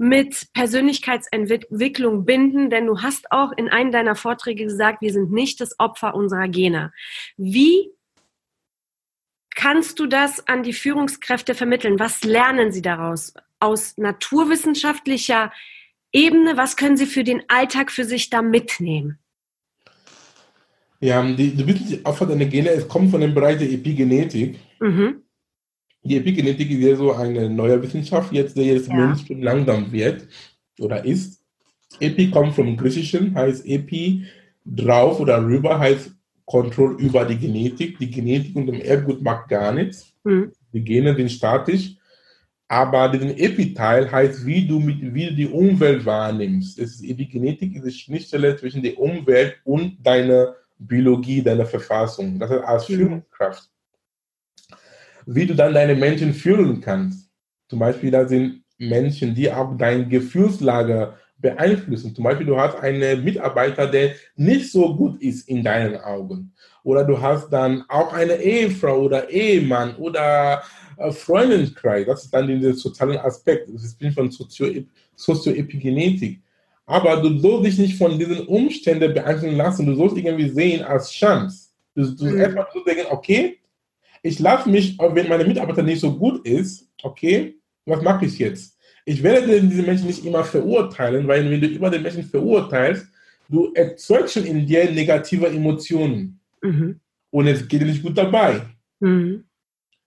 mit 0.00 0.46
Persönlichkeitsentwicklung 0.54 2.24
binden, 2.24 2.70
denn 2.70 2.86
du 2.86 3.02
hast 3.02 3.30
auch 3.30 3.52
in 3.52 3.68
einem 3.68 3.92
deiner 3.92 4.14
Vorträge 4.14 4.64
gesagt, 4.64 5.02
wir 5.02 5.12
sind 5.12 5.30
nicht 5.30 5.60
das 5.60 5.78
Opfer 5.78 6.14
unserer 6.14 6.48
Gene. 6.48 6.94
Wie 7.36 7.90
kannst 9.54 9.98
du 9.98 10.06
das 10.06 10.46
an 10.48 10.62
die 10.62 10.72
Führungskräfte 10.72 11.54
vermitteln? 11.54 11.98
Was 11.98 12.24
lernen 12.24 12.72
sie 12.72 12.80
daraus? 12.80 13.34
Aus 13.58 13.98
naturwissenschaftlicher 13.98 15.52
Ebene, 16.12 16.56
was 16.56 16.78
können 16.78 16.96
Sie 16.96 17.06
für 17.06 17.22
den 17.22 17.42
Alltag 17.48 17.90
für 17.92 18.04
sich 18.04 18.30
da 18.30 18.40
mitnehmen? 18.40 19.18
Ja, 20.98 21.22
die, 21.22 21.54
du 21.54 21.66
bist 21.66 22.06
Opfer 22.06 22.24
deiner 22.24 22.46
Gene, 22.46 22.70
es 22.70 22.88
kommt 22.88 23.10
von 23.10 23.20
dem 23.20 23.34
Bereich 23.34 23.58
der 23.58 23.70
Epigenetik. 23.70 24.58
Mhm. 24.80 25.24
Die 26.02 26.16
Epigenetik 26.16 26.70
ist 26.70 26.80
ja 26.80 26.96
so 26.96 27.12
eine 27.12 27.50
neue 27.50 27.82
Wissenschaft, 27.82 28.32
jetzt, 28.32 28.56
der 28.56 28.64
jetzt 28.64 28.88
ja. 28.88 28.94
Mainstream 28.94 29.42
langsam 29.42 29.92
wird 29.92 30.26
oder 30.78 31.04
ist. 31.04 31.42
Epi 31.98 32.30
kommt 32.30 32.54
vom 32.54 32.76
Griechischen, 32.76 33.34
heißt 33.34 33.66
Epi, 33.66 34.24
drauf 34.64 35.20
oder 35.20 35.44
rüber 35.44 35.78
heißt 35.78 36.12
Kontrolle 36.46 36.96
über 36.96 37.24
die 37.24 37.38
Genetik. 37.38 37.98
Die 37.98 38.10
Genetik 38.10 38.56
und 38.56 38.66
dem 38.66 38.80
Erbgut 38.80 39.22
macht 39.22 39.48
gar 39.48 39.72
nichts. 39.72 40.12
Mhm. 40.24 40.52
Die 40.72 40.82
Gene 40.82 41.14
sind 41.14 41.30
statisch. 41.30 41.96
Aber 42.66 43.08
diesen 43.08 43.36
Epiteil 43.36 44.10
heißt, 44.10 44.46
wie 44.46 44.66
du, 44.66 44.78
mit, 44.78 45.14
wie 45.14 45.26
du 45.26 45.34
die 45.34 45.48
Umwelt 45.48 46.06
wahrnimmst. 46.06 46.78
Es 46.78 46.94
ist, 46.94 47.04
Epigenetik 47.04 47.74
ist 47.74 47.84
die 47.84 47.90
Schnittstelle 47.92 48.56
zwischen 48.56 48.82
der 48.82 48.96
Umwelt 48.98 49.56
und 49.64 49.96
deiner 50.00 50.54
Biologie, 50.78 51.42
deiner 51.42 51.66
Verfassung. 51.66 52.38
Das 52.38 52.50
heißt, 52.50 52.64
als. 52.64 52.84
Führungskraft. 52.84 53.68
Wie 55.32 55.46
du 55.46 55.54
dann 55.54 55.74
deine 55.74 55.94
Menschen 55.94 56.34
führen 56.34 56.80
kannst. 56.80 57.30
Zum 57.68 57.78
Beispiel, 57.78 58.10
da 58.10 58.26
sind 58.26 58.64
Menschen, 58.78 59.34
die 59.34 59.50
auch 59.50 59.76
dein 59.76 60.08
Gefühlslage 60.08 61.14
beeinflussen. 61.38 62.14
Zum 62.14 62.24
Beispiel, 62.24 62.46
du 62.46 62.58
hast 62.58 62.76
einen 62.76 63.22
Mitarbeiter, 63.22 63.86
der 63.86 64.14
nicht 64.34 64.72
so 64.72 64.94
gut 64.96 65.22
ist 65.22 65.48
in 65.48 65.62
deinen 65.62 65.96
Augen. 66.00 66.52
Oder 66.82 67.04
du 67.04 67.20
hast 67.20 67.48
dann 67.50 67.84
auch 67.88 68.12
eine 68.12 68.34
Ehefrau 68.34 69.02
oder 69.02 69.30
Ehemann 69.30 69.94
oder 69.96 70.62
äh, 70.96 71.12
Freundeskreis. 71.12 72.06
Das 72.06 72.24
ist 72.24 72.34
dann 72.34 72.60
der 72.60 72.74
soziale 72.74 73.22
Aspekt. 73.22 73.68
Das 73.72 73.84
ist 73.84 74.14
von 74.14 74.30
Sozio 74.30 74.66
Sozioepigenetik. 75.14 76.40
Aber 76.86 77.22
du 77.22 77.38
sollst 77.38 77.66
dich 77.66 77.78
nicht 77.78 77.98
von 77.98 78.18
diesen 78.18 78.46
Umständen 78.48 79.14
beeinflussen 79.14 79.56
lassen. 79.56 79.86
Du 79.86 79.94
sollst 79.94 80.16
irgendwie 80.16 80.48
sehen 80.48 80.82
als 80.82 81.12
Chance. 81.12 81.68
Du, 81.94 82.04
du 82.16 82.24
mhm. 82.24 82.40
erstmal 82.40 82.66
so 82.74 82.82
denken, 82.82 83.06
okay, 83.10 83.59
ich 84.22 84.38
lasse 84.38 84.68
mich, 84.68 84.98
wenn 84.98 85.28
meine 85.28 85.44
Mitarbeiter 85.44 85.82
nicht 85.82 86.00
so 86.00 86.16
gut 86.16 86.46
ist, 86.46 86.88
okay, 87.02 87.56
was 87.86 88.02
mache 88.02 88.26
ich 88.26 88.38
jetzt? 88.38 88.76
Ich 89.04 89.22
werde 89.22 89.60
diese 89.62 89.82
Menschen 89.82 90.06
nicht 90.06 90.24
immer 90.24 90.44
verurteilen, 90.44 91.26
weil 91.26 91.50
wenn 91.50 91.60
du 91.60 91.66
immer 91.66 91.90
den 91.90 92.02
Menschen 92.02 92.24
verurteilst, 92.24 93.06
du 93.48 93.72
erzeugst 93.74 94.34
schon 94.34 94.44
in 94.44 94.66
dir 94.66 94.90
negative 94.90 95.48
Emotionen. 95.48 96.38
Mhm. 96.62 97.00
Und 97.30 97.46
es 97.46 97.66
geht 97.66 97.80
dir 97.80 97.86
nicht 97.86 98.02
gut 98.02 98.16
dabei. 98.16 98.62
Mhm. 99.00 99.44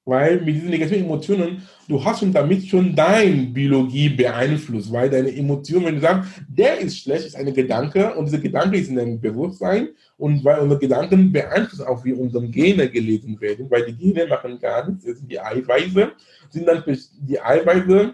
Weil 0.06 0.42
mit 0.42 0.56
diesen 0.56 0.70
negativen 0.70 1.06
Emotionen, 1.06 1.64
du 1.88 2.04
hast 2.04 2.20
schon 2.20 2.34
damit 2.34 2.66
schon 2.66 2.94
deine 2.94 3.44
Biologie 3.48 4.10
beeinflusst, 4.10 4.92
weil 4.92 5.10
deine 5.10 5.34
Emotionen, 5.34 5.86
wenn 5.86 5.96
du 5.96 6.02
sagst, 6.02 6.30
der 6.50 6.80
ist 6.80 7.00
schlecht, 7.00 7.28
ist 7.28 7.38
ein 7.38 7.54
Gedanke 7.54 8.14
und 8.16 8.26
dieser 8.26 8.40
Gedanke 8.40 8.78
ist 8.78 8.90
in 8.90 8.98
deinem 8.98 9.22
Bewusstsein 9.22 9.90
und 10.18 10.44
weil 10.44 10.60
unsere 10.60 10.82
Gedanken 10.82 11.32
beeinflussen 11.32 11.88
auch, 11.88 12.04
wie 12.04 12.12
unsere 12.12 12.46
Gene 12.50 12.90
gelesen 12.90 13.40
werden, 13.40 13.72
weil 13.72 13.86
die 13.86 13.96
Gene 13.96 14.28
machen 14.28 14.60
gar 14.60 14.90
nichts, 14.90 15.06
das 15.06 15.20
sind 15.20 15.32
die 15.32 15.40
Eiweiße, 15.40 16.12
sind 16.50 16.68
dann 16.68 16.84
die 17.22 17.40
Eiweiße 17.40 18.14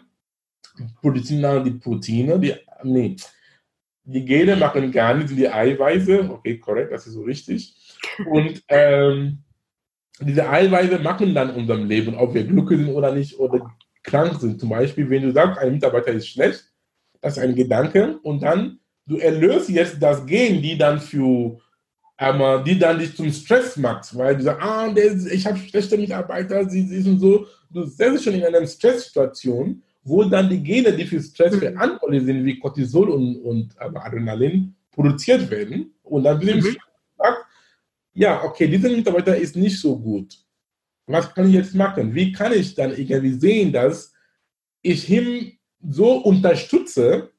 produzieren 1.02 1.42
dann 1.42 1.64
die 1.64 1.72
Proteine, 1.72 2.40
die, 2.40 2.54
nee, 2.84 3.16
die 4.04 4.26
Gene 4.26 4.56
machen 4.56 4.92
gar 4.92 5.14
nichts, 5.14 5.36
die 5.36 5.50
Eiweiße, 5.50 6.30
okay, 6.30 6.58
korrekt, 6.58 6.92
das 6.92 7.08
ist 7.08 7.14
so 7.14 7.22
richtig. 7.22 7.76
Und 8.30 8.64
ähm, 8.68 9.44
diese 10.22 10.50
Eiweiße 10.50 11.00
machen 11.00 11.34
dann 11.34 11.52
unserem 11.52 11.88
Leben, 11.88 12.16
ob 12.16 12.34
wir 12.34 12.44
glücklich 12.44 12.80
sind 12.80 12.90
oder 12.90 13.14
nicht 13.14 13.40
oder 13.40 13.74
krank 14.04 14.40
sind. 14.40 14.60
Zum 14.60 14.70
Beispiel, 14.70 15.10
wenn 15.10 15.24
du 15.24 15.32
sagst, 15.32 15.60
ein 15.60 15.74
Mitarbeiter 15.74 16.12
ist 16.12 16.28
schlecht, 16.28 16.66
das 17.22 17.38
ist 17.38 17.44
ein 17.44 17.56
Gedanke 17.56 18.18
und 18.24 18.44
dann 18.44 18.80
du 19.06 19.18
erlöst 19.18 19.70
jetzt 19.70 20.02
das 20.02 20.26
Gen, 20.26 20.62
die 20.62 20.78
dann 20.78 21.00
für 21.00 21.58
ähm, 22.22 22.64
die 22.66 22.78
dann 22.78 23.00
dich 23.00 23.16
zum 23.16 23.32
Stress 23.32 23.78
macht, 23.78 24.16
weil 24.16 24.36
du 24.36 24.44
sagst, 24.44 24.62
ah, 24.62 24.94
ich 25.32 25.48
habe 25.48 25.58
schlechte 25.58 25.98
Mitarbeiter, 25.98 26.70
sie, 26.70 26.82
sie 26.82 27.02
sind 27.02 27.20
so, 27.20 27.48
du 27.70 27.84
setzt 27.84 28.26
schon 28.26 28.34
in 28.34 28.44
einer 28.44 28.68
Stresssituation, 28.68 29.82
wo 30.04 30.24
dann 30.26 30.50
die 30.50 30.62
Gene, 30.62 30.92
die 30.92 31.06
für 31.06 31.22
Stress 31.22 31.56
mhm. 31.56 31.60
verantwortlich 31.60 32.24
sind, 32.24 32.44
wie 32.44 32.60
Cortisol 32.60 33.10
und, 33.10 33.38
und 33.38 33.70
Adrenalin, 33.80 34.76
produziert 34.92 35.50
werden 35.50 35.94
und 36.04 36.24
dann 36.26 36.40
bist 36.40 36.66
du 36.66 36.70
mhm 36.72 36.78
ja, 38.14 38.44
okay, 38.44 38.68
dieser 38.68 38.90
Mitarbeiter 38.90 39.36
ist 39.36 39.56
nicht 39.56 39.80
so 39.80 39.98
gut. 39.98 40.38
Was 41.08 41.34
kann 41.34 41.48
ich 41.48 41.56
jetzt 41.56 41.76
machen? 41.76 42.14
Wie 42.14 42.32
kann 42.32 42.54
ich 42.54 42.76
dann 42.76 42.92
irgendwie 42.96 43.34
sehen, 43.34 43.72
dass 43.72 44.14
ich 44.82 45.10
ihn 45.10 45.58
so 45.82 46.18
unterstütze, 46.18 47.32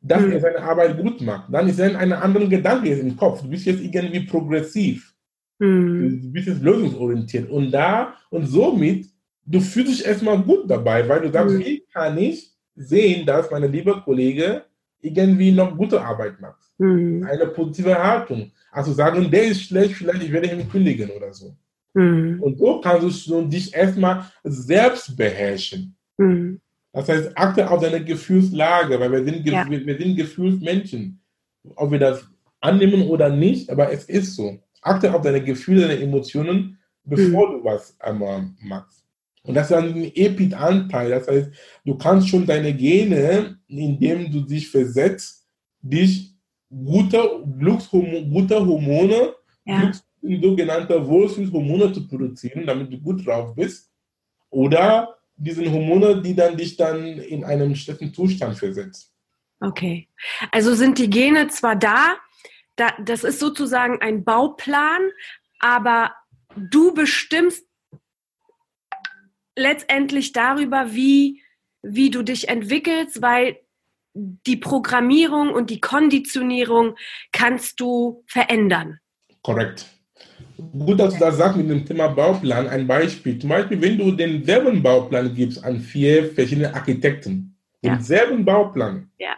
dass 0.00 0.22
mhm. 0.22 0.32
er 0.32 0.40
seine 0.40 0.62
Arbeit 0.62 1.00
gut 1.00 1.20
macht? 1.20 1.52
Dann 1.52 1.68
ist 1.68 1.78
er 1.78 1.98
ein 1.98 2.12
anderer 2.12 2.46
Gedanke 2.46 2.94
im 2.94 3.16
Kopf. 3.16 3.42
Du 3.42 3.48
bist 3.48 3.66
jetzt 3.66 3.82
irgendwie 3.82 4.20
progressiv. 4.20 5.14
Mhm. 5.58 6.22
Du 6.22 6.32
bist 6.32 6.48
jetzt 6.48 6.62
lösungsorientiert. 6.62 7.50
Und 7.50 7.70
da 7.70 8.14
und 8.30 8.46
somit, 8.46 9.06
du 9.44 9.60
fühlst 9.60 9.92
dich 10.00 10.06
erstmal 10.06 10.40
gut 10.40 10.70
dabei, 10.70 11.08
weil 11.08 11.22
du 11.22 11.32
sagst, 11.32 11.54
mhm. 11.54 11.60
wie 11.60 11.84
kann 11.92 12.18
ich 12.18 12.52
sehen, 12.74 13.26
dass 13.26 13.50
meine 13.50 13.66
liebe 13.66 14.00
Kollege 14.02 14.64
irgendwie 15.00 15.52
noch 15.52 15.76
gute 15.76 16.00
Arbeit 16.00 16.40
macht? 16.40 16.62
Mhm. 16.78 17.26
Eine 17.28 17.46
positive 17.46 17.96
Haltung. 17.96 18.52
Also 18.76 18.92
sagen, 18.92 19.30
der 19.30 19.44
ist 19.44 19.62
schlecht, 19.62 19.94
vielleicht 19.94 20.22
ich 20.22 20.30
werde 20.30 20.48
ihn 20.52 20.68
kündigen 20.68 21.08
oder 21.08 21.32
so. 21.32 21.56
Mhm. 21.94 22.42
Und 22.42 22.58
so 22.58 22.78
kannst 22.82 23.26
du 23.26 23.42
dich 23.46 23.74
erstmal 23.74 24.30
selbst 24.44 25.16
beherrschen. 25.16 25.96
Mhm. 26.18 26.60
Das 26.92 27.08
heißt, 27.08 27.30
achte 27.34 27.70
auf 27.70 27.80
deine 27.80 28.04
Gefühlslage, 28.04 29.00
weil 29.00 29.10
wir 29.12 29.24
sind, 29.24 29.46
ja. 29.46 29.66
wir, 29.66 29.86
wir 29.86 29.96
sind 29.96 30.16
Gefühlsmenschen. 30.16 31.22
Ob 31.74 31.90
wir 31.90 31.98
das 31.98 32.28
annehmen 32.60 33.08
oder 33.08 33.30
nicht, 33.30 33.70
aber 33.70 33.90
es 33.90 34.04
ist 34.04 34.36
so. 34.36 34.58
Achte 34.82 35.14
auf 35.14 35.22
deine 35.22 35.42
Gefühle, 35.42 35.88
deine 35.88 35.98
Emotionen, 35.98 36.78
bevor 37.02 37.48
mhm. 37.48 37.52
du 37.54 37.64
was 37.64 37.98
einmal 37.98 38.50
machst. 38.60 39.06
Und 39.42 39.54
das 39.54 39.70
ist 39.70 39.76
ein 39.76 40.12
Epid-Anteil. 40.14 41.08
Das 41.08 41.28
heißt, 41.28 41.50
du 41.82 41.96
kannst 41.96 42.28
schon 42.28 42.44
deine 42.44 42.74
Gene, 42.74 43.58
indem 43.68 44.30
du 44.30 44.42
dich 44.42 44.68
versetzt, 44.68 45.46
dich 45.80 46.35
gute, 46.70 47.44
Glückshormone, 47.58 48.66
Hormone, 48.66 49.34
ja. 49.64 49.92
sogenannte 50.20 51.06
Wohlfühlhormone 51.06 51.92
zu 51.92 52.06
produzieren, 52.06 52.66
damit 52.66 52.92
du 52.92 52.98
gut 52.98 53.26
drauf 53.26 53.54
bist. 53.54 53.90
Oder 54.50 55.16
diese 55.36 55.70
Hormone, 55.70 56.22
die 56.22 56.34
dann 56.34 56.56
dich 56.56 56.76
dann 56.76 57.18
in 57.18 57.44
einen 57.44 57.76
schlechten 57.76 58.12
Zustand 58.12 58.56
versetzen. 58.58 59.10
Okay. 59.60 60.08
Also 60.52 60.74
sind 60.74 60.98
die 60.98 61.10
Gene 61.10 61.48
zwar 61.48 61.76
da, 61.76 62.16
da, 62.76 62.92
das 63.02 63.24
ist 63.24 63.40
sozusagen 63.40 64.00
ein 64.00 64.24
Bauplan, 64.24 65.10
aber 65.60 66.14
du 66.56 66.92
bestimmst 66.92 67.66
letztendlich 69.56 70.32
darüber, 70.32 70.92
wie, 70.92 71.42
wie 71.82 72.10
du 72.10 72.22
dich 72.22 72.48
entwickelst, 72.48 73.22
weil 73.22 73.58
die 74.16 74.56
Programmierung 74.56 75.50
und 75.50 75.68
die 75.70 75.80
Konditionierung 75.80 76.94
kannst 77.32 77.80
du 77.80 78.24
verändern. 78.26 78.98
Korrekt. 79.42 79.86
Gut, 80.56 80.98
dass 80.98 81.14
du 81.14 81.20
das 81.20 81.36
sagst 81.36 81.58
mit 81.58 81.68
dem 81.68 81.84
Thema 81.84 82.08
Bauplan. 82.08 82.66
Ein 82.68 82.86
Beispiel. 82.86 83.38
Zum 83.38 83.50
Beispiel, 83.50 83.80
wenn 83.80 83.98
du 83.98 84.10
denselben 84.12 84.82
Bauplan 84.82 85.34
gibst 85.34 85.62
an 85.62 85.78
vier 85.78 86.32
verschiedene 86.32 86.74
Architekten. 86.74 87.56
Denselben 87.84 88.38
ja. 88.38 88.44
Bauplan. 88.44 89.10
Ja. 89.18 89.36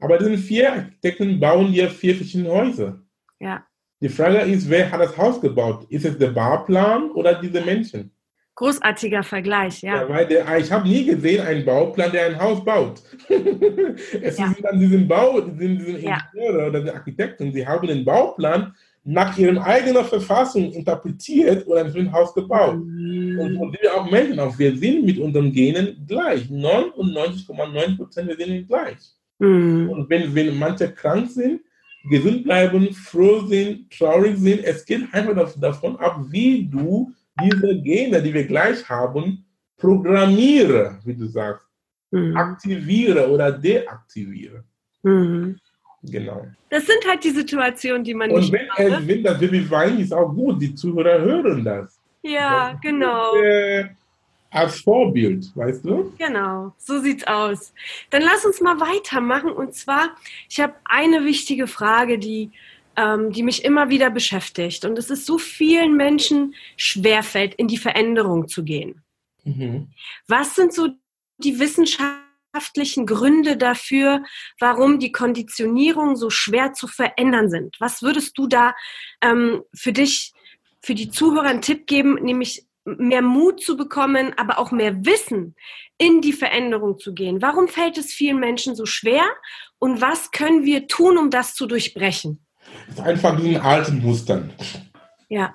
Aber 0.00 0.18
diese 0.18 0.36
vier 0.36 0.72
Architekten 0.72 1.38
bauen 1.38 1.72
dir 1.72 1.88
vier 1.88 2.16
verschiedene 2.16 2.50
Häuser. 2.50 3.00
Ja. 3.38 3.64
Die 4.00 4.08
Frage 4.08 4.38
ist, 4.40 4.68
wer 4.68 4.90
hat 4.90 5.00
das 5.00 5.16
Haus 5.16 5.40
gebaut? 5.40 5.86
Ist 5.88 6.04
es 6.04 6.18
der 6.18 6.30
Bauplan 6.30 7.10
oder 7.12 7.40
diese 7.40 7.60
Menschen? 7.60 8.13
Großartiger 8.56 9.24
Vergleich, 9.24 9.82
ja. 9.82 10.02
ja 10.02 10.08
weil 10.08 10.26
der, 10.26 10.58
ich 10.58 10.70
habe 10.70 10.88
nie 10.88 11.04
gesehen 11.04 11.44
einen 11.44 11.64
Bauplan, 11.64 12.12
der 12.12 12.26
ein 12.26 12.40
Haus 12.40 12.64
baut. 12.64 13.02
es 14.22 14.38
ja. 14.38 14.46
sind 14.46 14.64
dann 14.64 14.78
diesen 14.78 15.08
Bau, 15.08 15.40
diesen, 15.40 15.78
diesen 15.78 16.02
ja. 16.02 16.18
Ingenieure 16.32 16.68
oder 16.68 16.80
die 16.80 16.90
Architekten, 16.90 17.52
die 17.52 17.66
haben 17.66 17.88
den 17.88 18.04
Bauplan 18.04 18.74
nach 19.04 19.36
ihrer 19.36 19.62
eigenen 19.64 20.04
Verfassung 20.04 20.72
interpretiert 20.72 21.66
und 21.66 21.76
ein 21.76 22.12
Haus 22.12 22.32
gebaut. 22.32 22.78
Mhm. 22.78 23.38
Und 23.38 23.54
so 23.54 23.72
wir 23.72 23.94
auch 23.94 24.10
Menschen 24.10 24.40
auch. 24.40 24.58
Wir 24.58 24.76
sind 24.76 25.04
mit 25.04 25.18
unseren 25.18 25.52
Genen 25.52 26.04
gleich. 26.06 26.44
99,9 26.44 27.96
Prozent 27.96 28.28
wir 28.28 28.36
sind 28.36 28.66
gleich. 28.66 28.96
Mhm. 29.38 29.90
Und 29.90 30.08
wenn, 30.08 30.34
wenn 30.34 30.58
manche 30.58 30.90
krank 30.90 31.30
sind, 31.30 31.60
gesund 32.08 32.44
bleiben, 32.44 32.92
froh 32.92 33.46
sind, 33.46 33.90
traurig 33.90 34.38
sind, 34.38 34.64
es 34.64 34.84
geht 34.84 35.12
einfach 35.12 35.52
davon 35.58 35.96
ab, 35.96 36.20
wie 36.30 36.66
du 36.66 37.12
diese 37.40 37.80
Gene, 37.80 38.22
die 38.22 38.32
wir 38.32 38.46
gleich 38.46 38.88
haben, 38.88 39.44
programmiere, 39.76 40.98
wie 41.04 41.14
du 41.14 41.26
sagst, 41.26 41.66
mhm. 42.10 42.36
aktiviere 42.36 43.28
oder 43.30 43.52
deaktiviere. 43.52 44.64
Mhm. 45.02 45.58
Genau. 46.02 46.46
Das 46.68 46.86
sind 46.86 47.06
halt 47.08 47.24
die 47.24 47.30
Situationen, 47.30 48.04
die 48.04 48.14
man 48.14 48.30
Und 48.30 48.40
nicht 48.40 48.52
wenn, 48.52 48.66
macht, 48.66 48.78
ne? 48.78 49.02
wenn 49.06 49.22
das 49.22 49.38
Baby 49.38 49.70
weint, 49.70 50.00
ist 50.00 50.12
auch 50.12 50.32
gut, 50.32 50.60
die 50.60 50.74
Zuhörer 50.74 51.20
hören 51.20 51.64
das. 51.64 51.98
Ja, 52.22 52.72
das 52.72 52.80
genau. 52.82 53.34
Ist, 53.36 53.42
äh, 53.42 53.84
als 54.50 54.80
Vorbild, 54.82 55.50
weißt 55.56 55.84
du? 55.84 56.12
Genau, 56.16 56.72
so 56.78 57.00
sieht's 57.00 57.26
aus. 57.26 57.74
Dann 58.10 58.22
lass 58.22 58.44
uns 58.44 58.60
mal 58.60 58.78
weitermachen. 58.80 59.50
Und 59.50 59.74
zwar, 59.74 60.10
ich 60.48 60.60
habe 60.60 60.74
eine 60.84 61.24
wichtige 61.24 61.66
Frage, 61.66 62.18
die 62.18 62.52
ähm, 62.96 63.32
die 63.32 63.42
mich 63.42 63.64
immer 63.64 63.88
wieder 63.88 64.10
beschäftigt. 64.10 64.84
Und 64.84 64.98
es 64.98 65.10
ist 65.10 65.26
so 65.26 65.38
vielen 65.38 65.96
Menschen 65.96 66.54
schwerfällt, 66.76 67.54
in 67.54 67.68
die 67.68 67.78
Veränderung 67.78 68.48
zu 68.48 68.64
gehen. 68.64 69.02
Mhm. 69.44 69.88
Was 70.26 70.54
sind 70.54 70.72
so 70.72 70.88
die 71.38 71.58
wissenschaftlichen 71.58 73.06
Gründe 73.06 73.56
dafür, 73.56 74.22
warum 74.58 74.98
die 74.98 75.12
Konditionierung 75.12 76.16
so 76.16 76.30
schwer 76.30 76.72
zu 76.72 76.86
verändern 76.86 77.50
sind? 77.50 77.76
Was 77.80 78.02
würdest 78.02 78.38
du 78.38 78.46
da 78.46 78.74
ähm, 79.20 79.62
für 79.74 79.92
dich, 79.92 80.32
für 80.82 80.94
die 80.94 81.10
Zuhörer 81.10 81.48
einen 81.48 81.62
Tipp 81.62 81.86
geben, 81.86 82.14
nämlich 82.22 82.66
mehr 82.84 83.22
Mut 83.22 83.62
zu 83.62 83.76
bekommen, 83.76 84.34
aber 84.36 84.58
auch 84.58 84.70
mehr 84.70 85.04
Wissen 85.04 85.56
in 85.98 86.20
die 86.20 86.32
Veränderung 86.32 86.98
zu 86.98 87.14
gehen? 87.14 87.42
Warum 87.42 87.68
fällt 87.68 87.98
es 87.98 88.12
vielen 88.12 88.38
Menschen 88.38 88.74
so 88.74 88.86
schwer 88.86 89.24
und 89.78 90.00
was 90.00 90.30
können 90.30 90.64
wir 90.64 90.86
tun, 90.86 91.18
um 91.18 91.30
das 91.30 91.54
zu 91.54 91.66
durchbrechen? 91.66 92.44
Es 92.88 92.94
ist 92.94 93.00
einfach 93.00 93.36
diesen 93.40 93.56
alten 93.56 94.02
Mustern. 94.02 94.50
Ja. 95.28 95.54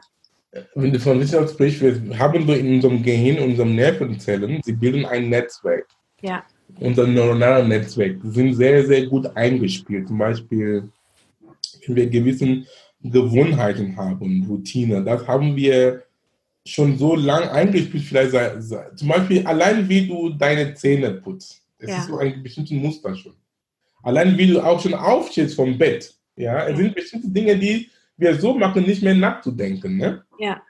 Wenn 0.75 0.91
du 0.91 0.99
von 0.99 1.19
Wissenschaft 1.19 1.53
sprichst, 1.53 1.81
wir 1.81 2.17
haben 2.17 2.47
so 2.47 2.53
in 2.53 2.75
unserem 2.75 3.03
Gehirn, 3.03 3.37
in 3.37 3.51
unseren 3.51 3.75
Nervenzellen, 3.75 4.61
sie 4.63 4.73
bilden 4.73 5.05
ein 5.05 5.29
Netzwerk. 5.29 5.87
Ja. 6.21 6.43
Unser 6.79 7.07
neuronale 7.07 7.67
Netzwerk 7.67 8.17
sind 8.23 8.55
sehr, 8.55 8.85
sehr 8.85 9.05
gut 9.07 9.25
eingespielt. 9.35 10.07
Zum 10.07 10.17
Beispiel, 10.17 10.89
wenn 11.85 11.95
wir 11.95 12.09
gewisse 12.09 12.63
Gewohnheiten 13.01 13.95
haben, 13.95 14.45
Routine, 14.49 15.03
das 15.03 15.27
haben 15.27 15.55
wir 15.55 16.03
schon 16.65 16.97
so 16.97 17.15
lang 17.15 17.47
eingespielt, 17.49 18.03
vielleicht 18.03 18.31
zum 18.95 19.07
Beispiel 19.07 19.45
allein 19.45 19.87
wie 19.87 20.07
du 20.07 20.29
deine 20.29 20.73
Zähne 20.73 21.11
putzt. 21.13 21.61
Das 21.79 21.89
ja. 21.89 21.97
ist 21.99 22.07
so 22.07 22.17
ein 22.17 22.43
bestimmtes 22.43 22.77
Muster 22.77 23.15
schon. 23.15 23.33
Allein 24.03 24.37
wie 24.37 24.47
du 24.47 24.61
auch 24.61 24.79
schon 24.81 24.93
aufstehst 24.93 25.55
vom 25.55 25.77
Bett. 25.77 26.13
Ja, 26.39 26.65
es 26.67 26.77
sind 26.77 26.95
bestimmte 26.95 27.27
Dinge, 27.27 27.57
die 27.57 27.89
wir 28.15 28.33
so 28.35 28.53
machen, 28.53 28.83
nicht 28.83 29.03
mehr 29.03 29.13
nachzudenken. 29.13 29.97
Ne? 29.97 30.23
Ja. 30.39 30.61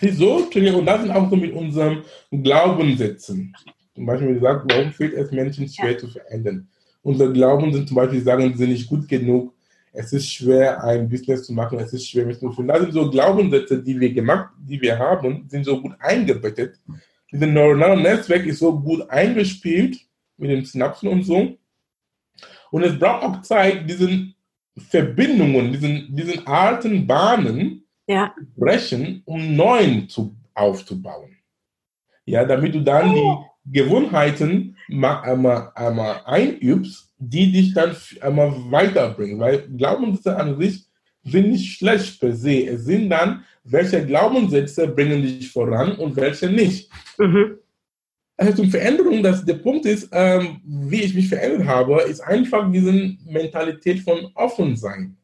So, 0.00 0.36
und 0.36 0.86
das 0.86 1.02
sind 1.02 1.10
auch 1.10 1.28
so 1.28 1.36
mit 1.36 1.52
unserem 1.52 2.02
Glaubenssätzen. 2.30 3.54
Zum 3.94 4.06
Beispiel 4.06 4.34
gesagt, 4.34 4.64
warum 4.72 4.92
fehlt 4.92 5.12
es 5.12 5.30
Menschen 5.30 5.68
schwer 5.68 5.92
ja. 5.92 5.98
zu 5.98 6.08
verändern? 6.08 6.68
Unsere 7.02 7.32
Glauben 7.34 7.70
sind 7.72 7.86
zum 7.86 7.96
Beispiel 7.96 8.22
sagen, 8.22 8.50
sie 8.52 8.58
sind 8.58 8.70
nicht 8.70 8.88
gut 8.88 9.06
genug, 9.08 9.52
es 9.92 10.12
ist 10.14 10.32
schwer, 10.32 10.82
ein 10.84 11.08
Business 11.08 11.42
zu 11.42 11.52
machen, 11.52 11.78
es 11.80 11.92
ist 11.92 12.08
schwer, 12.08 12.24
mit 12.24 12.38
zu 12.38 12.48
Das 12.62 12.80
sind 12.80 12.92
so 12.92 13.10
Glaubenssätze, 13.10 13.82
die 13.82 14.00
wir 14.00 14.12
gemacht, 14.14 14.54
die 14.58 14.80
wir 14.80 14.98
haben, 14.98 15.46
sind 15.48 15.64
so 15.64 15.82
gut 15.82 15.92
eingebettet. 15.98 16.78
Dieses 17.30 17.46
neuronale 17.46 18.00
Netzwerk 18.00 18.46
ist 18.46 18.60
so 18.60 18.78
gut 18.78 19.08
eingespielt 19.10 19.98
mit 20.38 20.50
den 20.50 20.64
Synapsen 20.64 21.08
und 21.10 21.24
so. 21.24 21.58
Und 22.70 22.82
es 22.84 22.98
braucht 22.98 23.24
auch 23.24 23.42
Zeit, 23.42 23.88
diesen 23.88 24.34
Verbindungen, 24.76 25.72
diesen, 25.72 26.14
diesen 26.14 26.46
alten 26.46 27.06
Bahnen 27.06 27.84
ja. 28.06 28.34
brechen, 28.56 29.22
um 29.24 29.56
neuen 29.56 30.08
zu, 30.08 30.36
aufzubauen. 30.54 31.36
Ja, 32.24 32.44
damit 32.44 32.74
du 32.74 32.80
dann 32.80 33.14
die 33.14 33.36
Gewohnheiten 33.64 34.76
mal, 34.88 35.20
einmal, 35.22 35.72
einmal 35.74 36.20
einübst, 36.24 37.12
die 37.18 37.50
dich 37.52 37.74
dann 37.74 37.96
einmal 38.20 38.52
weiterbringen. 38.70 39.38
Weil 39.38 39.68
Glaubenssätze 39.68 40.36
an 40.36 40.60
sich 40.60 40.86
sind 41.22 41.50
nicht 41.50 41.78
schlecht 41.78 42.20
per 42.20 42.34
se. 42.34 42.66
Es 42.66 42.84
sind 42.84 43.10
dann, 43.10 43.44
welche 43.64 44.04
Glaubenssätze 44.04 44.88
bringen 44.88 45.22
dich 45.22 45.50
voran 45.50 45.92
und 45.96 46.16
welche 46.16 46.48
nicht. 46.48 46.90
Mhm. 47.18 47.58
Also 48.40 48.62
zum 48.62 48.70
Veränderung, 48.70 49.22
dass 49.22 49.44
der 49.44 49.54
Punkt 49.54 49.84
ist, 49.84 50.08
ähm, 50.12 50.62
wie 50.64 51.02
ich 51.02 51.14
mich 51.14 51.28
verändert 51.28 51.68
habe, 51.68 52.00
ist 52.02 52.22
einfach 52.22 52.72
diese 52.72 52.90
Mentalität 53.26 54.00
von 54.00 54.30
offen 54.34 54.76
sein. 54.76 55.14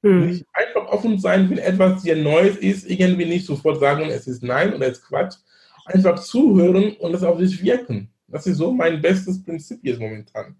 Nicht 0.00 0.46
einfach 0.54 0.90
offen 0.90 1.18
sein, 1.18 1.50
wenn 1.50 1.58
etwas 1.58 2.02
hier 2.02 2.16
Neues 2.16 2.56
ist, 2.56 2.88
irgendwie 2.88 3.26
nicht 3.26 3.44
sofort 3.44 3.80
sagen, 3.80 4.08
es 4.08 4.26
ist 4.26 4.42
Nein 4.42 4.72
oder 4.72 4.86
es 4.86 4.98
ist 4.98 5.04
Quatsch. 5.06 5.36
Einfach 5.84 6.18
zuhören 6.20 6.92
und 7.00 7.12
das 7.12 7.22
auf 7.22 7.38
sich 7.38 7.62
wirken. 7.62 8.08
Das 8.28 8.46
ist 8.46 8.56
so 8.56 8.72
mein 8.72 9.02
bestes 9.02 9.42
Prinzip 9.42 9.80
jetzt 9.82 10.00
momentan. 10.00 10.56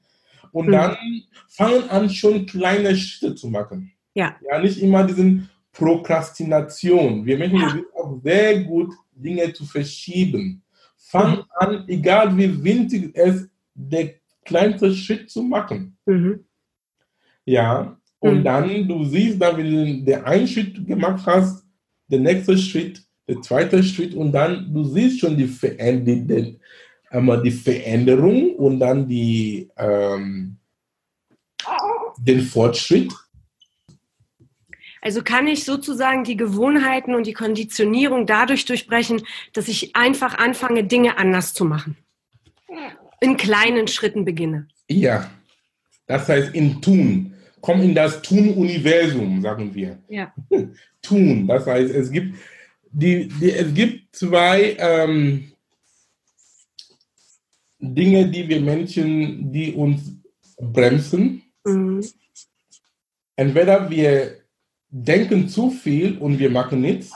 Und 0.53 0.67
mhm. 0.67 0.73
dann 0.73 0.97
fangen 1.49 1.89
an, 1.89 2.11
schon 2.11 2.45
kleine 2.45 2.95
Schritte 2.97 3.35
zu 3.35 3.49
machen. 3.49 3.93
Ja. 4.13 4.37
Ja, 4.47 4.59
nicht 4.59 4.79
immer 4.79 5.05
diesen 5.05 5.49
Prokrastination. 5.73 7.25
Wir 7.25 7.39
Menschen 7.39 7.61
ja. 7.61 7.71
sind 7.71 7.87
auch 7.95 8.21
sehr 8.23 8.61
gut, 8.61 8.93
Dinge 9.15 9.51
zu 9.55 9.65
verschieben. 9.65 10.61
Fang 11.15 11.37
mhm. 11.37 11.45
an, 11.55 11.85
egal 11.87 12.37
wie 12.37 12.65
winzig 12.65 13.13
es 13.15 13.49
der 13.73 14.15
kleinste 14.45 14.93
Schritt 14.93 15.31
zu 15.31 15.43
machen. 15.43 15.97
Mhm. 16.07 16.45
Ja, 17.45 17.97
und 18.19 18.39
mhm. 18.39 18.45
dann, 18.45 18.89
du 18.89 19.05
siehst, 19.05 19.41
da, 19.41 19.57
wenn 19.57 19.71
du 19.71 20.05
den 20.05 20.25
einen 20.25 20.49
Schritt 20.49 20.85
gemacht 20.85 21.25
hast, 21.25 21.65
der 22.09 22.19
nächste 22.19 22.59
Schritt, 22.59 23.01
der 23.29 23.41
zweite 23.43 23.81
Schritt 23.85 24.13
und 24.15 24.33
dann, 24.33 24.75
du 24.75 24.83
siehst 24.83 25.21
schon 25.21 25.37
die, 25.37 25.47
die, 25.47 26.59
einmal 27.11 27.41
die 27.43 27.53
Veränderung 27.53 28.57
und 28.57 28.81
dann 28.81 29.07
die, 29.07 29.71
ähm, 29.77 30.57
den 32.19 32.41
Fortschritt. 32.41 33.13
Also 35.05 35.23
kann 35.23 35.47
ich 35.47 35.65
sozusagen 35.65 36.25
die 36.25 36.37
Gewohnheiten 36.37 37.15
und 37.15 37.27
die 37.27 37.35
Konditionierung 37.35 38.25
dadurch 38.25 38.65
durchbrechen, 38.65 39.23
dass 39.53 39.69
ich 39.69 39.95
einfach 39.95 40.39
anfange, 40.39 40.85
Dinge 40.85 41.19
anders 41.19 41.53
zu 41.53 41.67
machen. 41.67 41.99
In 43.21 43.37
kleinen 43.37 43.87
Schritten 43.87 44.25
beginne. 44.25 44.67
Ja, 44.89 45.31
das 46.07 46.27
heißt 46.27 46.55
in 46.55 46.81
Tun. 46.81 47.35
Komm 47.61 47.83
in 47.83 47.95
das 47.95 48.23
Tun-Universum, 48.23 49.43
sagen 49.43 49.75
wir. 49.75 49.99
Ja. 50.09 50.33
Tun, 51.03 51.47
das 51.49 51.67
heißt, 51.67 51.95
es 51.95 52.11
gibt, 52.11 52.39
die, 52.91 53.29
die, 53.29 53.53
es 53.53 53.75
gibt 53.75 54.17
zwei 54.17 54.75
ähm, 54.79 55.53
Dinge, 57.79 58.27
die 58.31 58.49
wir 58.49 58.61
Menschen, 58.63 59.53
die 59.53 59.75
uns 59.75 60.17
bremsen. 60.59 61.43
Mhm. 61.65 62.03
Entweder 63.37 63.91
wir 63.91 64.44
denken 64.95 65.49
zu 65.49 65.71
viel 65.71 66.19
und 66.19 66.39
wir 66.39 66.51
machen 66.51 66.81
nichts, 66.81 67.13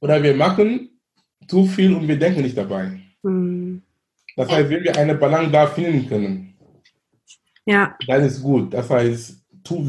oder 0.00 0.22
wir 0.22 0.36
machen 0.36 1.00
zu 1.48 1.64
viel 1.64 1.92
und 1.94 2.06
wir 2.06 2.18
denken 2.18 2.42
nicht 2.42 2.56
dabei. 2.56 3.00
Mhm. 3.22 3.82
Das 4.36 4.50
heißt, 4.50 4.70
wenn 4.70 4.84
wir 4.84 4.96
eine 4.96 5.14
Balance 5.14 5.50
da 5.50 5.66
finden 5.66 6.08
können, 6.08 6.54
ja. 7.64 7.96
dann 8.06 8.22
ist 8.22 8.40
gut. 8.40 8.72
Das 8.72 8.88
heißt, 8.88 9.42
tu, 9.64 9.84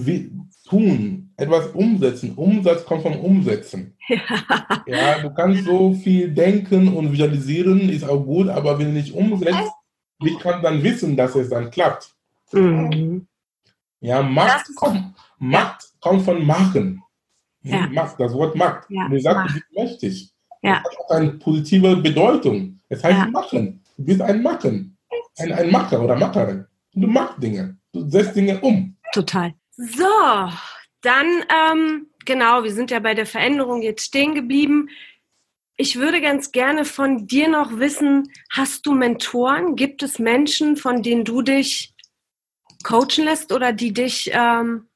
tun, 0.68 1.34
etwas 1.38 1.68
umsetzen. 1.68 2.34
Umsatz 2.36 2.84
kommt 2.86 3.04
vom 3.04 3.20
Umsetzen. 3.20 3.96
Ja. 4.08 4.20
ja, 4.88 5.20
du 5.20 5.34
kannst 5.34 5.66
so 5.66 5.94
viel 5.94 6.34
denken 6.34 6.88
und 6.88 7.12
visualisieren, 7.12 7.90
ist 7.90 8.08
auch 8.08 8.24
gut, 8.24 8.48
aber 8.48 8.80
wenn 8.80 8.88
du 8.88 8.94
nicht 8.94 9.14
umsetzt, 9.14 9.72
wie 10.22 10.36
kann 10.38 10.64
dann 10.64 10.82
wissen, 10.82 11.16
dass 11.16 11.36
es 11.36 11.50
dann 11.50 11.70
klappt? 11.70 12.10
Mhm. 12.54 13.28
Ja, 14.00 14.24
Macht, 14.24 14.66
kommt, 14.76 15.14
Macht 15.38 15.92
kommt 16.08 16.24
von 16.24 16.46
Machen. 16.46 17.04
Ja. 17.64 17.88
Macht, 17.88 18.20
das 18.20 18.34
Wort 18.34 18.56
Macht. 18.56 18.90
Ja. 18.90 19.06
Und 19.06 19.12
du 19.12 19.20
sagst, 19.20 19.50
du 19.50 19.54
bist 19.54 19.66
mächtig. 19.76 20.32
Ja. 20.62 20.82
Das 20.84 20.94
hat 20.94 21.00
auch 21.06 21.12
eine 21.12 21.32
positive 21.32 21.96
Bedeutung. 21.98 22.80
Es 22.90 23.04
heißt 23.04 23.18
ja. 23.18 23.26
machen. 23.28 23.84
Du 23.98 24.06
bist 24.06 24.22
ein 24.22 24.42
Machen. 24.42 24.98
Ein, 25.38 25.52
ein 25.52 25.72
Macher 25.72 26.02
oder 26.02 26.16
Macherin. 26.16 26.66
Du 26.94 27.08
machst 27.08 27.42
Dinge. 27.42 27.78
Du 27.92 28.10
setzt 28.10 28.36
Dinge 28.36 28.60
um. 28.62 28.96
Total. 29.14 29.54
So, 29.76 30.04
dann, 31.02 31.28
ähm, 31.50 32.08
genau, 32.26 32.64
wir 32.64 32.74
sind 32.74 32.90
ja 32.90 33.00
bei 33.00 33.14
der 33.14 33.26
Veränderung 33.26 33.82
jetzt 33.82 34.06
stehen 34.06 34.34
geblieben. 34.34 34.90
Ich 35.76 35.98
würde 35.98 36.22
ganz 36.22 36.52
gerne 36.52 36.86
von 36.86 37.28
dir 37.28 37.48
noch 37.48 37.78
wissen, 37.78 38.32
hast 38.52 38.86
du 38.88 38.94
Mentoren? 38.94 39.76
Gibt 39.76 40.02
es 40.02 40.18
Menschen, 40.18 40.76
von 40.76 41.04
denen 41.04 41.24
du 41.24 41.44
dich 41.44 41.94
coachen 42.84 43.26
lässt 43.26 43.52
oder 43.52 43.74
die 43.74 43.94
dich 43.94 44.32
ähm, 44.34 44.87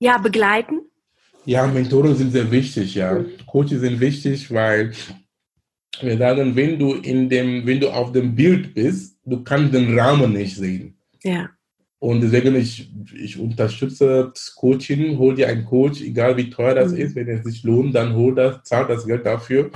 ja, 0.00 0.18
begleiten? 0.18 0.80
Ja, 1.44 1.66
Mentoren 1.66 2.16
sind 2.16 2.32
sehr 2.32 2.50
wichtig, 2.50 2.96
ja. 2.96 3.14
Mhm. 3.14 3.28
Coaches 3.46 3.80
sind 3.80 4.00
wichtig, 4.00 4.52
weil 4.52 4.92
wir 6.00 6.18
sagen, 6.18 6.56
wenn 6.56 6.78
du 6.78 6.94
in 6.94 7.28
dem, 7.28 7.66
wenn 7.66 7.80
du 7.80 7.90
auf 7.90 8.12
dem 8.12 8.34
Bild 8.34 8.74
bist, 8.74 9.18
du 9.24 9.42
kannst 9.44 9.74
den 9.74 9.98
Rahmen 9.98 10.32
nicht 10.32 10.56
sehen. 10.56 10.98
Ja. 11.22 11.50
Und 11.98 12.22
deswegen, 12.22 12.56
ich, 12.56 12.90
ich 13.14 13.38
unterstütze 13.38 14.32
das 14.34 14.54
Coaching, 14.54 15.18
hol 15.18 15.34
dir 15.34 15.48
einen 15.48 15.66
Coach, 15.66 16.00
egal 16.00 16.36
wie 16.36 16.48
teuer 16.48 16.74
das 16.74 16.92
mhm. 16.92 16.98
ist, 16.98 17.14
wenn 17.14 17.28
es 17.28 17.44
sich 17.44 17.62
lohnt, 17.62 17.94
dann 17.94 18.14
hol 18.14 18.34
das, 18.34 18.62
zahl 18.64 18.86
das 18.86 19.06
Geld 19.06 19.26
dafür. 19.26 19.70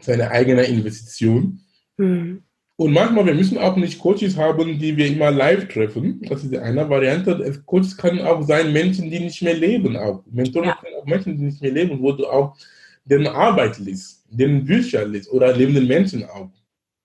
Seine 0.00 0.30
eigene 0.30 0.64
Investition. 0.64 1.60
Mhm. 1.96 2.42
Und 2.80 2.92
manchmal, 2.92 3.26
wir 3.26 3.34
müssen 3.34 3.58
auch 3.58 3.76
nicht 3.76 3.98
Coaches 3.98 4.36
haben, 4.36 4.78
die 4.78 4.96
wir 4.96 5.06
immer 5.08 5.32
live 5.32 5.66
treffen. 5.66 6.20
Das 6.28 6.44
ist 6.44 6.56
eine 6.56 6.88
Variante. 6.88 7.60
Coaches 7.66 7.96
können 7.96 8.20
auch 8.20 8.40
sein 8.42 8.72
Menschen, 8.72 9.10
die 9.10 9.18
nicht 9.18 9.42
mehr 9.42 9.54
leben. 9.54 9.96
Auch. 9.96 10.22
Mentoren 10.30 10.68
ja. 10.68 10.78
können 10.80 10.94
auch 11.00 11.06
Menschen, 11.06 11.36
die 11.36 11.44
nicht 11.44 11.60
mehr 11.60 11.72
leben, 11.72 12.00
wo 12.00 12.12
du 12.12 12.26
auch 12.26 12.56
deren 13.04 13.26
Arbeit 13.26 13.78
liest, 13.78 14.24
deren 14.30 14.64
Bücher 14.64 15.04
liest 15.04 15.30
oder 15.32 15.56
lebenden 15.56 15.88
Menschen 15.88 16.24
auch. 16.24 16.50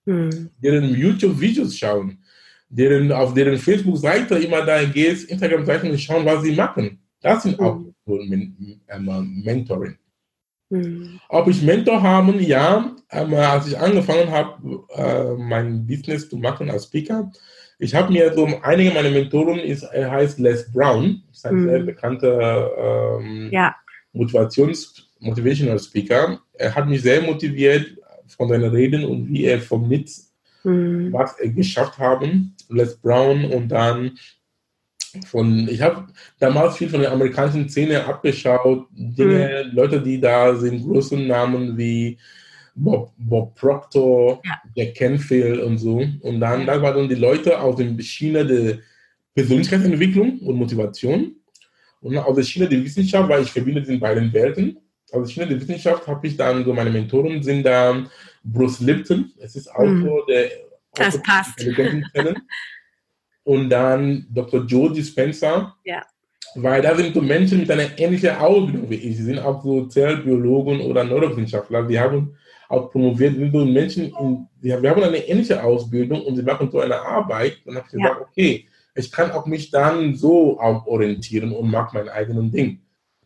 Mhm. 0.04 0.50
Deren 0.62 0.94
YouTube-Videos 0.94 1.76
schauen 1.76 2.18
deren, 2.74 3.12
auf 3.12 3.34
deren 3.34 3.58
Facebook-Seite 3.58 4.36
immer 4.38 4.64
da 4.64 4.84
gehst, 4.84 5.30
Instagram-Seiten 5.30 5.90
und 5.90 6.00
schauen, 6.00 6.24
was 6.24 6.42
sie 6.42 6.52
machen. 6.52 6.98
Das 7.20 7.42
sind 7.42 7.58
auch 7.60 7.78
mhm. 8.06 9.42
Mentoring. 9.44 9.96
Mhm. 10.74 11.20
Ob 11.28 11.48
ich 11.48 11.62
Mentor 11.62 12.02
haben, 12.02 12.40
ja, 12.40 12.94
aber 13.08 13.48
als 13.48 13.68
ich 13.68 13.78
angefangen 13.78 14.30
habe, 14.30 14.82
äh, 14.96 15.34
mein 15.40 15.86
Business 15.86 16.28
zu 16.28 16.36
machen 16.36 16.70
als 16.70 16.84
Speaker, 16.84 17.30
ich 17.78 17.94
habe 17.94 18.12
mir 18.12 18.32
so 18.34 18.48
einige 18.62 18.92
meiner 18.92 19.10
Mentoren 19.10 19.58
ist, 19.58 19.82
er 19.82 20.10
heißt 20.10 20.38
Les 20.38 20.70
Brown, 20.72 21.22
ist 21.32 21.46
ein 21.46 21.56
mhm. 21.56 21.68
sehr 21.68 21.80
bekannter 21.80 23.18
ähm, 23.18 23.48
ja. 23.52 23.74
Motivations 24.12 25.08
Motivational 25.20 25.78
Speaker. 25.78 26.38
Er 26.54 26.74
hat 26.74 26.86
mich 26.86 27.02
sehr 27.02 27.22
motiviert 27.22 27.98
von 28.26 28.48
seinen 28.48 28.70
Reden 28.70 29.04
und 29.04 29.28
wie 29.28 29.44
er 29.44 29.60
vom 29.60 29.88
Nitz 29.88 30.34
mhm. 30.64 31.12
was 31.12 31.38
er 31.38 31.50
geschafft 31.50 31.98
haben. 31.98 32.54
Les 32.68 32.96
Brown 32.96 33.44
und 33.44 33.68
dann 33.68 34.18
von, 35.26 35.68
ich 35.68 35.80
habe 35.82 36.06
damals 36.38 36.76
viel 36.76 36.88
von 36.88 37.00
der 37.00 37.12
amerikanischen 37.12 37.68
Szene 37.68 38.04
abgeschaut, 38.04 38.86
Dinge, 38.92 39.64
mhm. 39.66 39.76
Leute, 39.76 40.00
die 40.00 40.20
da 40.20 40.54
sind, 40.56 40.82
große 40.82 41.16
Namen 41.16 41.76
wie 41.76 42.18
Bob, 42.74 43.12
Bob 43.16 43.54
Proctor, 43.54 44.40
ja. 44.44 44.60
Jack 44.74 44.96
Canfield 44.96 45.60
und 45.60 45.78
so. 45.78 46.04
Und 46.20 46.40
dann, 46.40 46.66
da 46.66 46.80
waren 46.82 46.96
dann 46.96 47.08
die 47.08 47.14
Leute 47.14 47.60
aus 47.60 47.76
der 47.76 47.96
Schiene 48.02 48.44
der 48.44 48.78
Persönlichkeitsentwicklung 49.34 50.40
und 50.40 50.56
Motivation. 50.56 51.36
Und 52.00 52.18
aus 52.18 52.36
der 52.36 52.42
Schiene 52.42 52.68
der 52.68 52.82
Wissenschaft, 52.82 53.28
weil 53.28 53.42
ich 53.42 53.50
verbinde 53.50 53.82
den 53.82 54.00
beiden 54.00 54.32
Welten. 54.32 54.78
Aus 55.12 55.28
der 55.28 55.32
Schiene 55.32 55.46
der 55.48 55.60
Wissenschaft 55.60 56.06
habe 56.06 56.26
ich 56.26 56.36
dann 56.36 56.64
so 56.64 56.72
meine 56.72 56.90
Mentoren 56.90 57.42
sind 57.42 57.64
da 57.64 58.04
Bruce 58.42 58.80
Lipton, 58.80 59.32
es 59.38 59.56
ist 59.56 59.70
Autor 59.70 60.22
mhm. 60.22 60.26
der 60.28 60.50
das 60.94 61.20
passt. 61.22 61.60
Und 63.44 63.70
dann 63.70 64.26
Dr. 64.30 64.64
Joe 64.64 64.92
Dispenza. 64.92 65.74
Ja. 65.84 66.02
Weil 66.56 66.82
da 66.82 66.94
sind 66.94 67.14
so 67.14 67.20
Menschen 67.20 67.60
mit 67.60 67.70
einer 67.70 67.98
ähnlichen 67.98 68.30
Ausbildung 68.30 68.88
wie 68.88 68.94
ich. 68.94 69.16
Sie 69.16 69.24
sind 69.24 69.38
auch 69.38 69.62
so 69.62 69.86
Zellbiologen 69.86 70.80
oder 70.82 71.04
Neurowissenschaftler. 71.04 71.82
Die 71.86 71.98
haben 71.98 72.36
auch 72.68 72.90
promoviert, 72.90 73.34
sind 73.34 73.52
so 73.52 73.64
Menschen, 73.64 74.12
in, 74.20 74.46
wir 74.60 74.90
haben 74.90 75.02
eine 75.02 75.28
ähnliche 75.28 75.62
Ausbildung 75.62 76.22
und 76.22 76.36
sie 76.36 76.42
machen 76.42 76.70
so 76.70 76.80
eine 76.80 77.00
Arbeit. 77.00 77.58
Und 77.64 77.74
dann 77.74 77.76
habe 77.76 77.86
ich 77.86 77.92
gesagt, 77.92 78.20
ja. 78.20 78.26
okay, 78.26 78.66
ich 78.94 79.10
kann 79.10 79.32
auch 79.32 79.46
mich 79.46 79.70
dann 79.70 80.14
so 80.14 80.58
auch 80.60 80.86
orientieren 80.86 81.52
und 81.52 81.70
mache 81.70 81.96
mein 81.96 82.08
eigenes 82.08 82.52
Ding. 82.52 82.80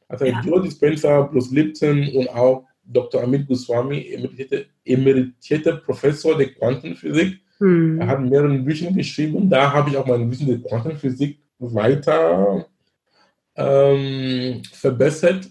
Also 0.08 0.24
ja. 0.24 0.40
Joe 0.40 0.62
Dispenza 0.62 1.22
plus 1.22 1.50
Lipton 1.50 2.08
und 2.14 2.28
auch 2.28 2.64
Dr. 2.84 3.22
Amit 3.22 3.46
Goswami, 3.46 4.08
emeritierte, 4.10 4.66
emeritierte 4.84 5.76
Professor 5.76 6.36
der 6.36 6.48
Quantenphysik. 6.54 7.40
Hm. 7.60 8.00
Er 8.00 8.06
hat 8.06 8.20
mehrere 8.20 8.58
Bücher 8.58 8.90
geschrieben 8.92 9.36
und 9.36 9.50
da 9.50 9.72
habe 9.72 9.90
ich 9.90 9.96
auch 9.96 10.06
mein 10.06 10.30
Wissen 10.30 10.46
der 10.46 10.58
Quantenphysik 10.60 11.40
weiter 11.58 12.66
ähm, 13.56 14.62
verbessert. 14.72 15.48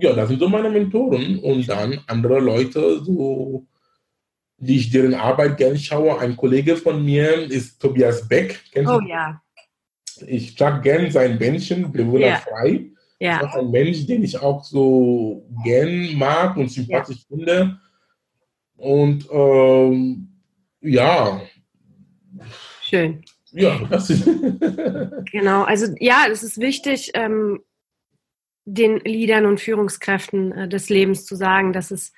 Ja, 0.00 0.12
das 0.12 0.28
sind 0.28 0.40
so 0.40 0.48
meine 0.48 0.70
Mentoren 0.70 1.38
und 1.38 1.68
dann 1.68 2.00
andere 2.06 2.40
Leute, 2.40 3.02
so, 3.02 3.66
die 4.58 4.76
ich 4.76 4.90
deren 4.90 5.14
Arbeit 5.14 5.56
gerne 5.56 5.78
schaue. 5.78 6.18
Ein 6.18 6.36
Kollege 6.36 6.76
von 6.76 7.04
mir 7.04 7.50
ist 7.50 7.80
Tobias 7.80 8.26
Beck. 8.28 8.60
Kennst 8.72 8.92
oh 8.92 9.00
du? 9.00 9.08
ja. 9.08 9.40
Ich 10.26 10.56
trage 10.56 10.82
gerne 10.82 11.10
sein 11.10 11.38
Bändchen, 11.38 11.92
bewohnerfrei. 11.92 12.70
Ja. 12.70 12.98
Ja. 13.20 13.40
Das 13.40 13.54
ist 13.54 13.60
ein 13.60 13.70
Mensch, 13.70 14.06
den 14.06 14.22
ich 14.22 14.40
auch 14.40 14.62
so 14.64 15.44
gern 15.64 16.14
mag 16.16 16.56
und 16.56 16.70
sympathisch 16.70 17.24
ja. 17.28 17.36
finde. 17.36 17.78
Und 18.76 19.26
ähm, 19.32 20.27
ja. 20.80 21.40
Schön. 22.82 23.24
Ja, 23.50 23.78
das 23.90 24.10
ist 24.10 24.24
genau, 25.30 25.62
also 25.62 25.94
ja, 25.98 26.26
es 26.30 26.42
ist 26.42 26.58
wichtig, 26.58 27.12
ähm, 27.14 27.60
den 28.64 29.00
Leadern 29.00 29.46
und 29.46 29.60
Führungskräften 29.60 30.52
äh, 30.52 30.68
des 30.68 30.90
Lebens 30.90 31.24
zu 31.24 31.34
sagen, 31.34 31.72
dass 31.72 31.90
es 31.90 32.12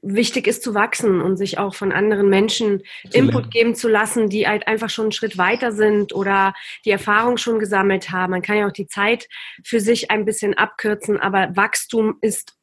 wichtig 0.00 0.46
ist 0.46 0.62
zu 0.62 0.74
wachsen 0.74 1.20
und 1.20 1.36
sich 1.36 1.58
auch 1.58 1.74
von 1.74 1.92
anderen 1.92 2.28
Menschen 2.28 2.82
Input 3.12 3.50
geben 3.50 3.74
zu 3.74 3.88
lassen, 3.88 4.28
die 4.30 4.48
halt 4.48 4.66
einfach 4.66 4.88
schon 4.90 5.06
einen 5.06 5.12
Schritt 5.12 5.36
weiter 5.36 5.72
sind 5.72 6.14
oder 6.14 6.54
die 6.84 6.90
Erfahrung 6.90 7.36
schon 7.36 7.58
gesammelt 7.58 8.10
haben. 8.10 8.30
Man 8.30 8.42
kann 8.42 8.56
ja 8.56 8.66
auch 8.66 8.72
die 8.72 8.86
Zeit 8.86 9.28
für 9.64 9.80
sich 9.80 10.10
ein 10.10 10.24
bisschen 10.24 10.54
abkürzen, 10.54 11.18
aber 11.18 11.54
Wachstum 11.56 12.16
ist 12.22 12.56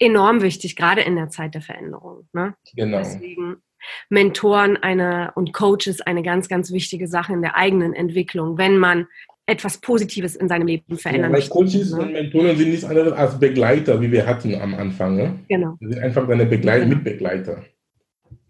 enorm 0.00 0.42
wichtig, 0.42 0.74
gerade 0.74 1.02
in 1.02 1.14
der 1.14 1.28
Zeit 1.28 1.54
der 1.54 1.62
Veränderung. 1.62 2.28
Ne? 2.32 2.56
Genau. 2.74 2.98
Deswegen 2.98 3.62
Mentoren 4.08 4.76
eine, 4.76 5.32
und 5.34 5.52
Coaches 5.52 6.00
eine 6.00 6.22
ganz, 6.22 6.48
ganz 6.48 6.72
wichtige 6.72 7.08
Sache 7.08 7.32
in 7.32 7.42
der 7.42 7.56
eigenen 7.56 7.94
Entwicklung, 7.94 8.58
wenn 8.58 8.78
man 8.78 9.06
etwas 9.46 9.78
Positives 9.78 10.36
in 10.36 10.48
seinem 10.48 10.66
Leben 10.66 10.96
verändern 10.96 11.32
ja, 11.32 11.38
weil 11.38 11.48
Coaches 11.48 11.92
ne? 11.92 12.02
und 12.02 12.12
Mentoren 12.12 12.56
sind 12.56 12.70
nichts 12.70 12.84
anderes 12.84 13.12
als 13.12 13.38
Begleiter, 13.38 14.00
wie 14.00 14.12
wir 14.12 14.26
hatten 14.26 14.54
am 14.60 14.74
Anfang. 14.74 15.16
Ne? 15.16 15.40
Genau. 15.48 15.76
Sie 15.80 15.88
sind 15.88 15.98
einfach 15.98 16.28
deine 16.28 16.46
Begleit 16.46 16.82
genau. 16.82 16.94
Mitbegleiter. 16.94 17.64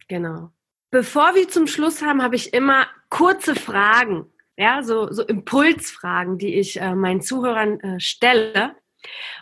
Genau. 0.08 0.50
Bevor 0.90 1.34
wir 1.34 1.48
zum 1.48 1.66
Schluss 1.66 2.02
haben, 2.02 2.22
habe 2.22 2.36
ich 2.36 2.52
immer 2.52 2.86
kurze 3.08 3.54
Fragen, 3.54 4.26
ja, 4.58 4.82
so, 4.82 5.10
so 5.10 5.22
Impulsfragen, 5.22 6.36
die 6.36 6.54
ich 6.56 6.80
äh, 6.80 6.94
meinen 6.94 7.22
Zuhörern 7.22 7.80
äh, 7.80 8.00
stelle. 8.00 8.76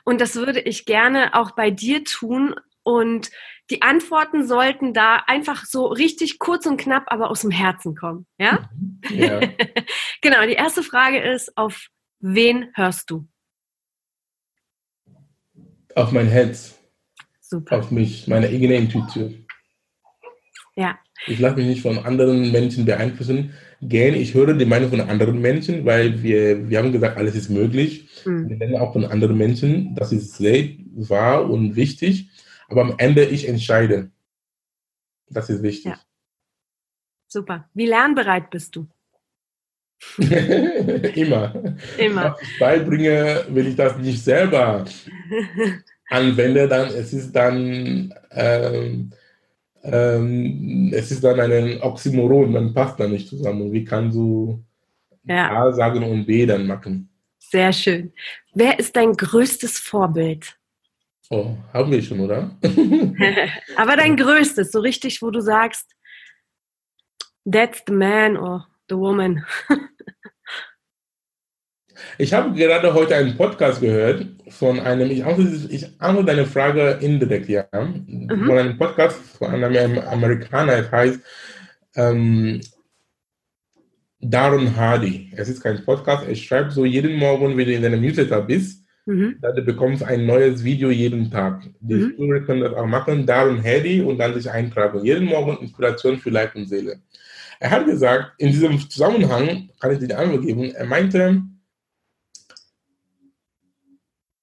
Und 0.05 0.21
das 0.21 0.37
würde 0.37 0.61
ich 0.61 0.87
gerne 0.87 1.35
auch 1.35 1.51
bei 1.51 1.73
dir 1.73 2.05
tun. 2.05 2.55
Und 2.85 3.31
die 3.71 3.83
Antworten 3.83 4.47
sollten 4.47 4.93
da 4.93 5.23
einfach 5.27 5.65
so 5.65 5.87
richtig 5.87 6.39
kurz 6.39 6.67
und 6.67 6.77
knapp, 6.77 7.05
aber 7.07 7.31
aus 7.31 7.43
dem 7.43 7.53
Herzen 7.53 7.95
kommen. 7.95 8.27
Ja? 8.39 8.69
ja. 9.11 9.41
genau, 10.21 10.45
die 10.45 10.55
erste 10.55 10.83
Frage 10.83 11.21
ist, 11.21 11.57
auf 11.57 11.89
wen 12.19 12.71
hörst 12.75 13.11
du? 13.11 13.29
Auf 15.95 16.13
mein 16.13 16.27
Herz. 16.27 16.79
Super. 17.41 17.79
Auf 17.79 17.91
mich, 17.91 18.27
meine 18.27 18.49
eigene 18.49 18.75
Intuition. 18.75 19.47
Ja. 20.77 20.99
Ich 21.27 21.39
lasse 21.39 21.57
mich 21.57 21.67
nicht 21.67 21.83
von 21.83 21.99
anderen 21.99 22.51
Menschen 22.53 22.85
beeinflussen. 22.85 23.53
Gerne, 23.83 24.19
ich 24.19 24.35
höre 24.35 24.55
die 24.55 24.65
Meinung 24.65 24.91
von 24.91 25.01
anderen 25.01 25.41
Menschen, 25.41 25.85
weil 25.85 26.23
wir, 26.23 26.69
wir 26.69 26.79
haben 26.79 26.93
gesagt, 26.93 27.17
alles 27.17 27.35
ist 27.35 27.51
möglich. 27.51 28.09
Mhm. 28.25 28.49
Wir 28.49 28.57
lernen 28.57 28.77
auch 28.77 28.93
von 28.93 29.05
anderen 29.05 29.37
Menschen. 29.37 29.95
Das 29.95 30.13
ist 30.13 30.37
sehr 30.37 30.69
wahr 30.93 31.49
und 31.49 31.77
wichtig. 31.77 32.30
Aber 32.71 32.83
am 32.83 32.95
Ende 32.97 33.25
ich 33.25 33.47
entscheide. 33.49 34.11
Das 35.29 35.51
ist 35.51 35.63
wichtig. 35.63 35.93
Ja. 35.93 36.01
Super. 37.27 37.69
Wie 37.75 37.87
lernbereit 37.87 38.51
bist 38.51 38.75
du? 38.75 38.87
Immer. 40.19 41.77
Immer. 41.99 42.33
Was 42.33 42.43
ich 42.43 42.59
beibringe, 42.59 43.45
wenn 43.51 43.67
ich 43.67 43.77
das 43.77 43.99
nicht 43.99 44.25
selber 44.25 44.85
anwende, 46.09 46.67
dann 46.67 46.89
es 46.89 47.13
ist 47.13 47.33
dann 47.33 48.15
ähm, 48.31 49.13
ähm, 49.83 50.91
es 50.95 51.11
ist 51.11 51.23
dann 51.23 51.41
ein 51.41 51.81
Oxymoron, 51.83 52.53
dann 52.53 52.75
passt 52.75 52.99
da 52.99 53.07
nicht 53.07 53.29
zusammen. 53.29 53.73
Wie 53.73 53.85
kannst 53.85 54.17
du 54.17 54.65
ja. 55.25 55.51
A 55.51 55.73
sagen 55.73 56.03
und 56.03 56.27
B 56.27 56.47
dann 56.47 56.67
machen? 56.67 57.09
Sehr 57.39 57.73
schön. 57.73 58.13
Wer 58.55 58.79
ist 58.79 58.97
dein 58.97 59.13
größtes 59.13 59.79
Vorbild? 59.79 60.57
Oh, 61.33 61.57
haben 61.73 61.93
wir 61.93 62.03
schon, 62.03 62.19
oder? 62.19 62.51
Aber 63.77 63.97
dein 63.97 64.17
größtes, 64.17 64.73
so 64.73 64.81
richtig, 64.81 65.23
wo 65.23 65.31
du 65.31 65.41
sagst, 65.41 65.95
that's 67.51 67.83
the 67.87 67.93
man 67.93 68.37
or 68.37 68.67
the 68.89 68.97
woman. 68.97 69.45
ich 72.19 72.35
habe 72.35 72.53
gerade 72.53 72.93
heute 72.93 73.15
einen 73.15 73.37
Podcast 73.37 73.81
gehört 73.81 74.27
von 74.49 74.81
einem, 74.81 75.09
ich 75.09 75.25
antworte, 75.25 75.69
ich 75.71 76.01
antworte 76.01 76.27
deine 76.27 76.47
Frage 76.47 76.99
indirekt, 77.01 77.49
ja, 77.49 77.65
mhm. 77.73 78.47
von 78.47 78.59
einem 78.59 78.77
Podcast 78.77 79.17
von 79.39 79.55
einem 79.55 80.01
Amerikaner, 80.01 80.79
es 80.79 80.91
heißt 80.91 81.21
ähm, 81.95 82.61
Darren 84.19 84.77
Hardy. 84.77 85.33
Es 85.37 85.49
ist 85.49 85.63
kein 85.63 85.85
Podcast, 85.85 86.27
er 86.27 86.35
schreibt 86.35 86.73
so 86.73 86.85
jeden 86.85 87.17
Morgen, 87.17 87.57
wenn 87.57 87.67
du 87.67 87.73
in 87.73 87.83
deinem 87.83 88.01
Newsletter 88.01 88.43
bist, 88.43 88.80
Mhm. 89.07 89.41
Du 89.41 89.63
bekommst 89.63 90.03
ein 90.03 90.27
neues 90.27 90.63
Video 90.63 90.91
jeden 90.91 91.31
Tag. 91.31 91.63
Die 91.81 91.95
mhm. 91.95 92.15
Schüler 92.17 92.41
können 92.41 92.61
das 92.61 92.75
auch 92.75 92.87
machen, 92.87 93.27
darum 93.27 93.61
Handy 93.61 94.01
und 94.03 94.19
dann 94.19 94.35
sich 94.35 94.51
eintragen. 94.51 95.05
Jeden 95.05 95.27
Morgen 95.27 95.59
Inspiration 95.59 96.19
für 96.19 96.31
Leib 96.31 96.55
und 96.55 96.67
Seele. 96.67 97.01
Er 97.59 97.71
hat 97.71 97.87
gesagt, 97.87 98.33
in 98.39 98.53
diesem 98.53 98.79
Zusammenhang, 98.89 99.69
kann 99.81 99.93
ich 99.93 99.99
dir 99.99 100.09
die 100.09 100.15
Antwort 100.15 100.43
geben, 100.43 100.73
er 100.73 100.87
meinte, 100.87 101.43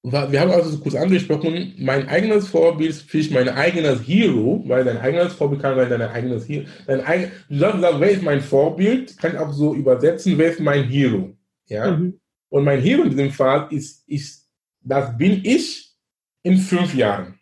wir 0.04 0.40
haben 0.40 0.52
also 0.52 0.78
kurz 0.80 0.96
angesprochen, 0.96 1.74
mein 1.80 2.08
eigenes 2.08 2.48
Vorbild 2.48 3.14
ist 3.14 3.32
mein 3.32 3.50
eigenes 3.50 4.08
Hero, 4.08 4.64
weil 4.66 4.86
dein 4.86 4.98
eigenes 4.98 5.34
Vorbild 5.34 5.62
kann 5.62 5.76
sein, 5.76 5.90
dein 5.90 6.02
eigenes 6.02 6.48
Hero. 6.48 6.66
Dein 6.86 7.02
eigen, 7.02 7.32
du 7.50 7.60
sagen, 7.60 7.98
wer 8.00 8.12
ist 8.12 8.22
mein 8.22 8.42
Vorbild? 8.42 9.18
Kann 9.18 9.34
ich 9.34 9.40
auch 9.40 9.52
so 9.52 9.74
übersetzen, 9.74 10.38
wer 10.38 10.52
ist 10.52 10.60
mein 10.60 10.84
Hero? 10.86 11.36
Ja? 11.66 11.92
Mhm. 11.92 12.20
Und 12.50 12.64
mein 12.64 12.80
Hero 12.80 13.04
in 13.04 13.10
diesem 13.10 13.32
Fall 13.32 13.68
ist, 13.72 14.08
ist 14.08 14.47
das 14.88 15.18
bin 15.18 15.42
ich 15.44 15.92
in 16.44 16.58
fünf 16.58 16.96
Jahren. 16.96 17.40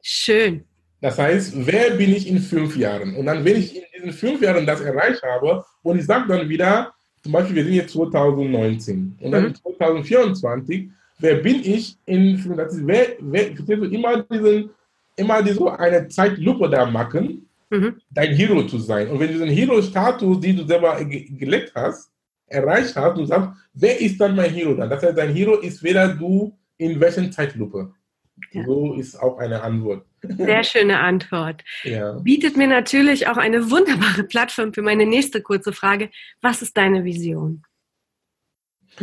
Schön. 0.00 0.64
Das 1.00 1.18
heißt, 1.18 1.66
wer 1.66 1.90
bin 1.90 2.14
ich 2.14 2.28
in 2.28 2.38
fünf 2.38 2.76
Jahren? 2.76 3.16
Und 3.16 3.26
dann, 3.26 3.44
wenn 3.44 3.56
ich 3.56 3.76
in 3.76 3.82
diesen 3.94 4.12
fünf 4.12 4.40
Jahren 4.40 4.64
das 4.64 4.80
erreicht 4.80 5.22
habe, 5.22 5.64
und 5.82 5.98
ich 5.98 6.06
sage 6.06 6.28
dann 6.28 6.48
wieder, 6.48 6.92
zum 7.22 7.32
Beispiel, 7.32 7.56
wir 7.56 7.64
sind 7.64 7.74
jetzt 7.74 7.92
2019 7.92 9.18
und 9.20 9.32
dann 9.32 9.44
mhm. 9.44 9.54
2024, 9.54 10.88
wer 11.18 11.34
bin 11.36 11.60
ich 11.64 11.96
in 12.06 12.38
fünf 12.38 12.56
Jahren? 12.56 12.86
Wer, 12.86 13.06
wer, 13.20 13.82
immer 13.90 14.22
diesen, 14.22 14.70
immer 15.16 15.42
diese, 15.42 15.78
eine 15.78 16.08
Zeitlupe 16.08 16.70
da 16.70 16.86
machen, 16.86 17.48
mhm. 17.70 17.96
dein 18.10 18.34
Hero 18.34 18.64
zu 18.66 18.78
sein. 18.78 19.08
Und 19.08 19.18
wenn 19.18 19.28
du 19.28 19.32
diesen 19.34 19.48
Hero-Status, 19.48 20.40
den 20.40 20.56
du 20.56 20.64
selber 20.64 21.04
gelegt 21.04 21.72
hast, 21.74 22.11
erreicht 22.52 22.94
hast 22.96 23.18
und 23.18 23.26
sagst, 23.26 23.50
wer 23.72 24.00
ist 24.00 24.20
dann 24.20 24.36
mein 24.36 24.50
Hero 24.50 24.74
dann? 24.74 24.90
Das 24.90 25.02
heißt, 25.02 25.16
dein 25.16 25.34
Hero 25.34 25.56
ist 25.56 25.82
weder 25.82 26.08
du 26.08 26.56
in 26.78 27.00
welchen 27.00 27.32
Zeitlupe. 27.32 27.94
Ja. 28.52 28.64
So 28.64 28.94
ist 28.94 29.16
auch 29.16 29.38
eine 29.38 29.62
Antwort. 29.62 30.06
Sehr 30.22 30.64
schöne 30.64 30.98
Antwort. 30.98 31.62
Ja. 31.84 32.12
Bietet 32.18 32.56
mir 32.56 32.68
natürlich 32.68 33.26
auch 33.28 33.36
eine 33.36 33.70
wunderbare 33.70 34.24
Plattform 34.24 34.72
für 34.72 34.82
meine 34.82 35.06
nächste 35.06 35.42
kurze 35.42 35.72
Frage. 35.72 36.10
Was 36.40 36.62
ist 36.62 36.76
deine 36.76 37.04
Vision? 37.04 37.62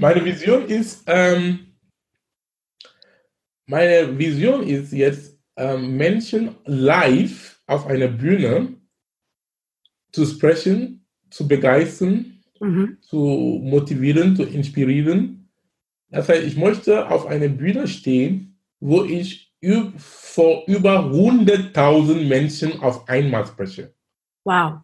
meine 0.00 0.24
Vision 0.24 0.66
ist, 0.66 1.04
ähm, 1.06 1.76
meine 3.66 4.18
Vision 4.18 4.62
ist 4.66 4.92
jetzt, 4.92 5.36
ähm, 5.56 5.96
Menschen 5.96 6.54
live 6.64 7.60
auf 7.66 7.86
einer 7.86 8.08
Bühne 8.08 8.74
zu 10.12 10.26
sprechen, 10.26 11.05
zu 11.36 11.46
begeistern, 11.46 12.42
mhm. 12.60 12.96
zu 13.02 13.60
motivieren, 13.62 14.34
zu 14.34 14.44
inspirieren. 14.44 15.48
Das 16.10 16.28
heißt, 16.28 16.44
ich 16.44 16.56
möchte 16.56 17.10
auf 17.10 17.26
einer 17.26 17.48
Bühne 17.48 17.86
stehen, 17.86 18.58
wo 18.80 19.04
ich 19.04 19.52
vor 19.98 20.64
über 20.66 21.06
100.000 21.06 22.26
Menschen 22.26 22.80
auf 22.80 23.08
einmal 23.08 23.46
spreche. 23.46 23.92
Wow. 24.44 24.80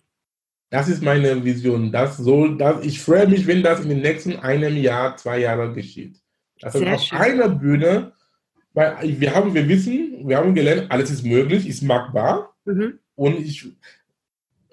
Das 0.70 0.88
ist 0.88 1.02
meine 1.02 1.44
Vision. 1.44 1.92
Das 1.92 2.16
soll, 2.16 2.56
das, 2.56 2.84
ich 2.84 3.00
freue 3.00 3.28
mich, 3.28 3.46
wenn 3.46 3.62
das 3.62 3.80
in 3.80 3.90
den 3.90 4.00
nächsten 4.00 4.36
einem 4.36 4.76
Jahr, 4.76 5.16
zwei 5.16 5.40
Jahren 5.40 5.74
geschieht. 5.74 6.16
Das 6.60 6.74
heißt, 6.74 6.86
auf 6.86 7.02
schön. 7.02 7.18
einer 7.18 7.48
Bühne, 7.48 8.12
weil 8.72 9.20
wir 9.20 9.34
haben, 9.34 9.54
wir 9.54 9.68
wissen, 9.68 10.26
wir 10.26 10.38
haben 10.38 10.54
gelernt, 10.54 10.90
alles 10.90 11.10
ist 11.10 11.24
möglich, 11.24 11.68
ist 11.68 11.82
machbar. 11.82 12.54
Mhm. 12.64 12.98
Und 13.14 13.38
ich, 13.38 13.66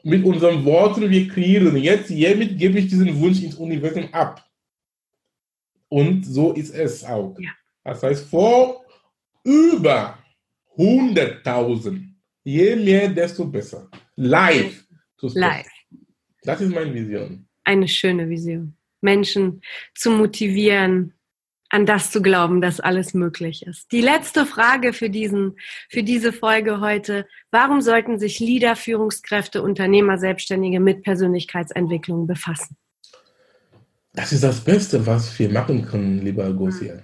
mit 0.03 0.23
unseren 0.23 0.63
Worten, 0.65 1.09
wir 1.09 1.27
kreieren. 1.27 1.75
Jetzt, 1.77 2.09
hiermit 2.09 2.57
gebe 2.57 2.79
ich 2.79 2.87
diesen 2.87 3.19
Wunsch 3.19 3.41
ins 3.41 3.55
Universum 3.55 4.07
ab. 4.13 4.45
Und 5.87 6.23
so 6.25 6.53
ist 6.53 6.73
es 6.73 7.03
auch. 7.03 7.35
Ja. 7.39 7.51
Das 7.83 8.03
heißt, 8.03 8.29
vor 8.29 8.85
über 9.43 10.17
100.000, 10.77 12.01
je 12.43 12.75
mehr, 12.75 13.09
desto 13.09 13.45
besser. 13.45 13.89
Live. 14.15 14.85
Live. 15.33 15.67
Das 16.43 16.61
ist 16.61 16.73
meine 16.73 16.93
Vision. 16.93 17.47
Eine 17.63 17.87
schöne 17.87 18.29
Vision. 18.29 18.75
Menschen 19.01 19.61
zu 19.95 20.11
motivieren, 20.11 21.13
an 21.69 21.85
das 21.85 22.11
zu 22.11 22.21
glauben, 22.21 22.61
dass 22.61 22.79
alles 22.79 23.13
möglich 23.13 23.65
ist. 23.65 23.91
Die 23.91 24.01
letzte 24.01 24.45
Frage 24.45 24.91
für 24.91 25.09
diesen, 25.09 25.57
für 25.89 26.03
diese 26.03 26.33
Folge 26.33 26.81
heute. 26.81 27.27
Warum 27.51 27.81
sollten 27.81 28.19
sich 28.19 28.39
Leader, 28.39 28.75
Führungskräfte, 28.75 29.61
Unternehmer, 29.61 30.17
Selbstständige 30.17 30.79
mit 30.79 31.03
Persönlichkeitsentwicklung 31.03 32.25
befassen? 32.25 32.75
Das 34.13 34.31
ist 34.33 34.43
das 34.43 34.61
Beste, 34.61 35.05
was 35.05 35.37
wir 35.37 35.49
machen 35.49 35.85
können, 35.85 36.23
lieber 36.23 36.51
Gosia. 36.51 37.03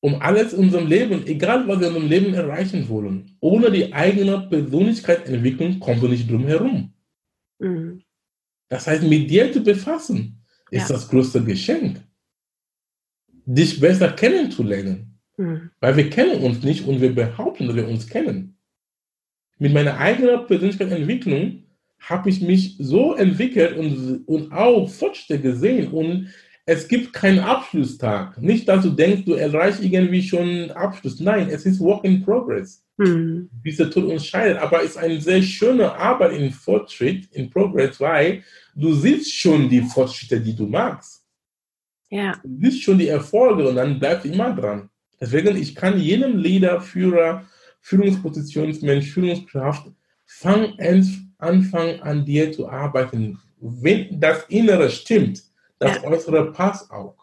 Um 0.00 0.20
alles 0.20 0.52
in 0.52 0.64
unserem 0.64 0.88
Leben, 0.88 1.26
egal 1.26 1.68
was 1.68 1.78
wir 1.78 1.88
in 1.88 1.94
unserem 1.94 2.10
Leben 2.10 2.34
erreichen 2.34 2.88
wollen, 2.88 3.36
ohne 3.40 3.70
die 3.70 3.92
eigene 3.92 4.40
Persönlichkeitsentwicklung 4.48 5.78
kommen 5.78 6.02
wir 6.02 6.08
nicht 6.08 6.28
drum 6.28 6.46
herum. 6.46 6.92
Mhm. 7.58 8.02
Das 8.68 8.86
heißt, 8.86 9.02
mit 9.02 9.30
dir 9.30 9.52
zu 9.52 9.62
befassen, 9.62 10.42
ist 10.70 10.88
ja. 10.88 10.96
das 10.96 11.08
größte 11.08 11.42
Geschenk 11.44 12.00
dich 13.46 13.80
besser 13.80 14.12
kennenzulernen. 14.12 15.18
Mhm. 15.36 15.70
Weil 15.80 15.96
wir 15.96 16.10
kennen 16.10 16.42
uns 16.42 16.62
nicht 16.62 16.86
und 16.86 17.00
wir 17.00 17.14
behaupten, 17.14 17.66
dass 17.66 17.76
wir 17.76 17.88
uns 17.88 18.06
kennen. 18.06 18.56
Mit 19.58 19.74
meiner 19.74 19.98
eigenen 19.98 20.46
Persönlichkeitsentwicklung 20.46 21.64
habe 22.00 22.30
ich 22.30 22.40
mich 22.40 22.76
so 22.78 23.14
entwickelt 23.14 23.76
und, 23.76 24.24
und 24.26 24.52
auch 24.52 24.88
Fortschritte 24.88 25.40
gesehen. 25.40 25.88
Und 25.88 26.30
es 26.64 26.88
gibt 26.88 27.12
keinen 27.12 27.40
Abschlusstag. 27.40 28.40
Nicht, 28.40 28.68
dass 28.68 28.82
du 28.82 28.90
denkst, 28.90 29.24
du 29.24 29.34
erreichst 29.34 29.82
irgendwie 29.82 30.22
schon 30.22 30.70
Abschluss. 30.70 31.20
Nein, 31.20 31.48
es 31.50 31.66
ist 31.66 31.80
Work 31.80 32.04
in 32.04 32.22
Progress. 32.22 32.82
Mhm. 32.96 33.50
Bis 33.62 33.76
der 33.76 33.90
Tod 33.90 34.04
uns 34.04 34.26
scheidet. 34.26 34.58
Aber 34.58 34.82
es 34.82 34.90
ist 34.90 34.96
eine 34.96 35.20
sehr 35.20 35.42
schöne 35.42 35.92
Arbeit 35.92 36.32
in 36.32 36.50
Fortschritt, 36.50 37.26
in 37.32 37.50
Progress, 37.50 38.00
weil 38.00 38.42
du 38.74 38.94
siehst 38.94 39.34
schon 39.34 39.68
die 39.68 39.82
Fortschritte, 39.82 40.40
die 40.40 40.54
du 40.54 40.66
magst. 40.66 41.19
Ja. 42.10 42.38
Du 42.42 42.70
siehst 42.70 42.82
schon 42.82 42.98
die 42.98 43.08
Erfolge 43.08 43.68
und 43.68 43.76
dann 43.76 43.98
bleibst 43.98 44.24
du 44.24 44.30
immer 44.30 44.54
dran. 44.54 44.90
Deswegen, 45.20 45.56
ich 45.56 45.74
kann 45.74 45.98
jedem 45.98 46.38
Leader, 46.38 46.80
Führer, 46.80 47.44
Führungspositionsmensch, 47.80 49.10
Führungskraft, 49.10 49.90
fang 50.26 50.78
an, 50.78 51.34
anfangen 51.38 52.00
an 52.02 52.24
dir 52.24 52.52
zu 52.52 52.68
arbeiten. 52.68 53.38
Wenn 53.60 54.20
das 54.20 54.44
Innere 54.48 54.90
stimmt, 54.90 55.42
das 55.78 55.96
ja. 55.96 56.04
Äußere 56.04 56.52
passt 56.52 56.90
auch. 56.90 57.16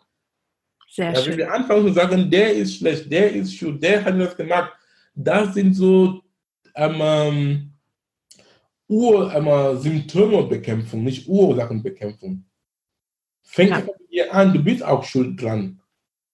Sehr 0.90 1.12
ja. 1.12 1.26
Wenn 1.26 1.38
wir 1.38 1.54
anfangen 1.54 1.88
zu 1.88 1.94
sagen, 1.94 2.30
der 2.30 2.54
ist 2.54 2.78
schlecht, 2.78 3.12
der 3.12 3.32
ist 3.34 3.54
schuld, 3.54 3.82
der 3.84 4.04
hat 4.04 4.20
das 4.20 4.36
gemacht, 4.36 4.72
das 5.14 5.54
sind 5.54 5.74
so 5.74 6.22
ähm, 6.76 7.02
ähm 7.02 7.72
Ur, 8.90 9.34
ähm, 9.34 9.78
Symptomebekämpfung, 9.78 11.04
nicht 11.04 11.28
Ursachenbekämpfung. 11.28 12.46
Fängt 13.48 13.72
ja. 13.72 13.84
dir 14.12 14.34
an, 14.34 14.54
du 14.54 14.64
bist 14.64 14.84
auch 14.84 15.04
schuld 15.04 15.42
dran 15.42 15.80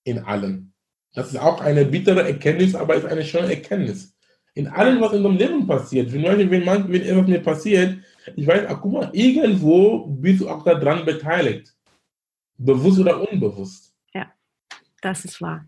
in 0.04 0.20
allem. 0.20 0.74
Das 1.14 1.28
ist 1.28 1.38
auch 1.38 1.62
eine 1.62 1.86
bittere 1.86 2.24
Erkenntnis, 2.24 2.74
aber 2.74 2.96
ist 2.96 3.06
eine 3.06 3.24
schöne 3.24 3.54
Erkenntnis. 3.54 4.16
In 4.56 4.68
allem, 4.68 5.00
was 5.00 5.14
in 5.14 5.24
deinem 5.24 5.38
Leben 5.38 5.68
passiert, 5.68 6.12
wenn, 6.12 6.24
wenn, 6.50 6.66
man, 6.66 6.92
wenn 6.92 7.02
etwas 7.02 7.28
mir 7.28 7.40
passiert, 7.40 8.04
ich 8.36 8.48
weiß, 8.48 8.66
ach, 8.68 8.80
guck 8.82 8.92
mal, 8.92 9.10
irgendwo 9.14 10.08
bist 10.08 10.42
du 10.42 10.50
auch 10.50 10.64
daran 10.64 11.06
beteiligt. 11.06 11.74
Bewusst 12.58 13.00
oder 13.00 13.32
unbewusst. 13.32 13.94
Ja, 14.14 14.32
das 15.02 15.26
ist 15.26 15.42
wahr. 15.42 15.66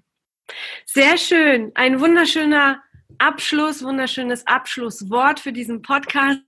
Sehr 0.85 1.17
schön. 1.17 1.71
Ein 1.75 1.99
wunderschöner 1.99 2.81
Abschluss, 3.17 3.83
wunderschönes 3.83 4.45
Abschlusswort 4.47 5.39
für 5.39 5.53
diesen 5.53 5.81
Podcast 5.81 6.41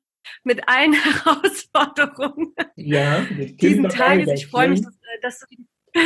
mit 0.44 0.68
allen 0.68 0.94
Herausforderungen 1.04 2.54
ja, 2.76 3.26
mit 3.36 3.62
diesen 3.62 3.90
Tages. 3.90 4.30
Ich 4.34 4.48
freue 4.48 4.70
mich, 4.70 4.82
dass, 5.22 5.40
du 5.40 5.46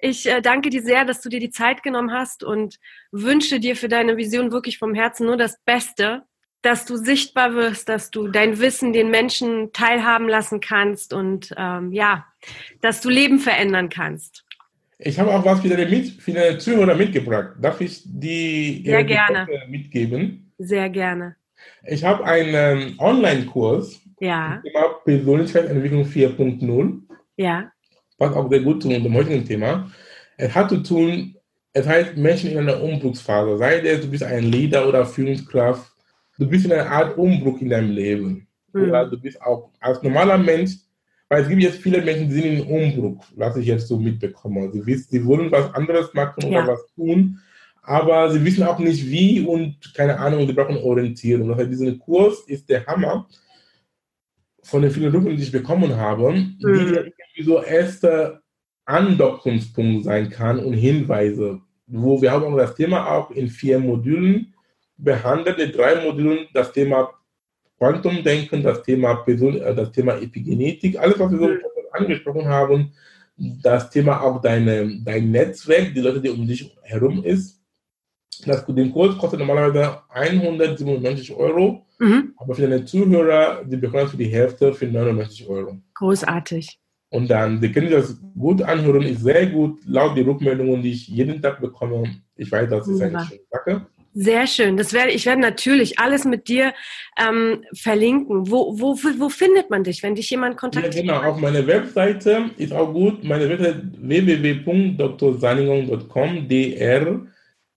ich 0.00 0.26
äh, 0.26 0.40
danke 0.40 0.70
dir 0.70 0.82
sehr, 0.82 1.04
dass 1.04 1.20
du 1.20 1.28
dir 1.28 1.40
die 1.40 1.50
Zeit 1.50 1.82
genommen 1.82 2.12
hast 2.12 2.44
und 2.44 2.78
wünsche 3.10 3.60
dir 3.60 3.76
für 3.76 3.88
deine 3.88 4.16
Vision 4.16 4.52
wirklich 4.52 4.78
vom 4.78 4.94
Herzen 4.94 5.26
nur 5.26 5.36
das 5.36 5.60
Beste, 5.64 6.22
dass 6.62 6.84
du 6.84 6.96
sichtbar 6.96 7.54
wirst, 7.54 7.88
dass 7.88 8.10
du 8.10 8.28
dein 8.28 8.58
Wissen 8.58 8.92
den 8.92 9.10
Menschen 9.10 9.72
teilhaben 9.72 10.28
lassen 10.28 10.60
kannst 10.60 11.12
und 11.12 11.54
ähm, 11.56 11.92
ja, 11.92 12.26
dass 12.80 13.00
du 13.00 13.08
Leben 13.08 13.38
verändern 13.38 13.88
kannst. 13.88 14.44
Ich 14.98 15.18
habe 15.18 15.30
auch 15.30 15.44
was 15.44 15.60
für 15.60 15.68
deine, 15.68 15.86
Mit 15.86 16.08
für 16.08 16.32
deine 16.32 16.58
Zuhörer 16.58 16.94
mitgebracht. 16.94 17.54
Darf 17.60 17.80
ich 17.80 18.02
die, 18.04 18.82
Sehr 18.84 19.04
gerne. 19.04 19.46
mitgeben? 19.68 20.52
Sehr 20.58 20.88
gerne. 20.88 21.36
Ich 21.84 22.04
habe 22.04 22.24
einen 22.24 22.98
Online-Kurs. 22.98 24.00
Ja. 24.20 24.60
Thema 24.64 24.94
Persönlichkeitsentwicklung 25.04 26.04
4.0. 26.04 27.00
Ja. 27.36 27.70
Passt 28.18 28.34
auch 28.34 28.48
sehr 28.48 28.60
gut 28.60 28.82
zu 28.82 28.88
unserem 28.88 29.14
heutigen 29.14 29.44
Thema. 29.44 29.90
Es 30.38 30.54
hat 30.54 30.70
zu 30.70 30.82
tun, 30.82 31.36
es 31.72 31.86
heißt 31.86 32.16
Menschen 32.16 32.50
in 32.50 32.58
einer 32.58 32.82
Umbruchsphase. 32.82 33.58
Sei 33.58 33.80
es, 33.80 34.00
du 34.00 34.10
bist 34.10 34.22
ein 34.22 34.44
Leader 34.44 34.88
oder 34.88 35.04
Führungskraft, 35.04 35.92
du 36.38 36.48
bist 36.48 36.64
in 36.64 36.72
einer 36.72 36.90
Art 36.90 37.18
Umbruch 37.18 37.60
in 37.60 37.68
deinem 37.68 37.90
Leben. 37.90 38.48
Mhm. 38.72 38.88
Oder 38.88 39.06
du 39.06 39.20
bist 39.20 39.40
auch 39.42 39.70
als 39.80 40.02
normaler 40.02 40.38
Mensch, 40.38 40.72
weil 41.28 41.42
es 41.42 41.48
gibt 41.48 41.62
jetzt 41.62 41.82
viele 41.82 42.00
Menschen, 42.02 42.28
die 42.28 42.34
sind 42.34 42.44
in 42.44 42.66
Umbruch, 42.66 43.24
was 43.34 43.56
ich 43.56 43.66
jetzt 43.66 43.88
so 43.88 43.98
mitbekomme. 43.98 44.70
Sie, 44.72 44.86
wissen, 44.86 45.08
sie 45.10 45.24
wollen 45.26 45.50
was 45.50 45.72
anderes 45.74 46.12
machen 46.14 46.50
ja. 46.50 46.62
oder 46.62 46.72
was 46.72 46.86
tun, 46.94 47.40
aber 47.86 48.32
sie 48.32 48.44
wissen 48.44 48.64
auch 48.64 48.80
nicht 48.80 49.08
wie 49.08 49.40
und 49.42 49.94
keine 49.94 50.18
Ahnung, 50.18 50.44
sie 50.46 50.52
brauchen 50.52 50.76
Orientierung. 50.76 51.54
Heißt, 51.54 51.70
dieser 51.70 51.92
Kurs 51.92 52.40
ist 52.48 52.68
der 52.68 52.84
Hammer 52.84 53.28
von 54.64 54.82
den 54.82 54.90
vielen 54.90 55.06
Rückmeldungen, 55.06 55.36
die 55.36 55.44
ich 55.44 55.52
bekommen 55.52 55.96
habe, 55.96 56.32
mhm. 56.32 57.12
die 57.36 57.42
so 57.44 57.62
erster 57.62 58.42
Andockungspunkt 58.86 60.04
sein 60.04 60.30
kann 60.30 60.58
und 60.58 60.72
Hinweise, 60.72 61.60
wo 61.86 62.20
wir 62.20 62.32
haben 62.32 62.56
das 62.56 62.74
Thema 62.74 63.06
auch 63.08 63.30
in 63.30 63.46
vier 63.46 63.78
Modulen 63.78 64.52
behandelt, 64.96 65.58
in 65.60 65.70
drei 65.70 66.02
Modulen 66.02 66.48
das 66.52 66.72
Thema 66.72 67.10
Quantumdenken, 67.78 68.64
das 68.64 68.82
Thema 68.82 69.14
Person, 69.14 69.60
äh, 69.60 69.74
das 69.76 69.92
Thema 69.92 70.16
Epigenetik, 70.20 70.98
alles, 70.98 71.20
was 71.20 71.30
wir 71.30 71.38
so 71.38 71.46
mhm. 71.46 71.60
angesprochen 71.92 72.46
haben, 72.46 72.92
das 73.36 73.90
Thema 73.90 74.20
auch 74.22 74.40
deine, 74.40 75.00
dein 75.04 75.30
Netzwerk, 75.30 75.94
die 75.94 76.00
Leute, 76.00 76.20
die 76.20 76.30
um 76.30 76.48
dich 76.48 76.74
herum 76.82 77.22
ist, 77.22 77.56
das, 78.44 78.64
den 78.66 78.92
Kurs 78.92 79.16
kostet 79.18 79.40
normalerweise 79.40 79.98
197 80.10 81.34
Euro, 81.34 81.86
mhm. 81.98 82.34
aber 82.36 82.54
für 82.54 82.62
deine 82.62 82.84
Zuhörer, 82.84 83.64
die 83.64 83.76
bekommen 83.76 84.08
für 84.08 84.16
die 84.16 84.26
Hälfte 84.26 84.72
für 84.72 84.86
99 84.86 85.48
Euro. 85.48 85.78
Großartig. 85.94 86.78
Und 87.10 87.30
dann, 87.30 87.60
die 87.60 87.70
können 87.70 87.90
das 87.90 88.18
gut 88.38 88.62
anhören, 88.62 89.02
ist 89.02 89.22
sehr 89.22 89.46
gut, 89.46 89.80
laut 89.86 90.16
die 90.16 90.22
Rückmeldungen, 90.22 90.82
die 90.82 90.92
ich 90.92 91.08
jeden 91.08 91.40
Tag 91.40 91.60
bekomme. 91.60 92.16
Ich 92.34 92.50
weiß, 92.50 92.68
das 92.68 92.88
ist 92.88 93.00
eine 93.00 93.24
schöne 93.24 93.40
Sache. 93.50 93.86
Sehr 94.18 94.46
schön. 94.46 94.78
Das 94.78 94.94
werde, 94.94 95.10
ich 95.10 95.26
werde 95.26 95.42
natürlich 95.42 95.98
alles 95.98 96.24
mit 96.24 96.48
dir 96.48 96.72
ähm, 97.18 97.62
verlinken. 97.74 98.50
Wo, 98.50 98.80
wo, 98.80 98.96
wo 99.18 99.28
findet 99.28 99.68
man 99.68 99.84
dich, 99.84 100.02
wenn 100.02 100.14
dich 100.14 100.30
jemand 100.30 100.56
kontaktiert? 100.56 100.94
Ja, 100.94 101.02
genau, 101.02 101.22
auf 101.22 101.38
meiner 101.38 101.66
Webseite 101.66 102.46
ist 102.56 102.72
auch 102.72 102.94
gut. 102.94 103.22
Meine 103.24 103.46
Webseite 103.46 103.82
www.drsaningon.com, 103.98 106.48
dr 106.48 107.26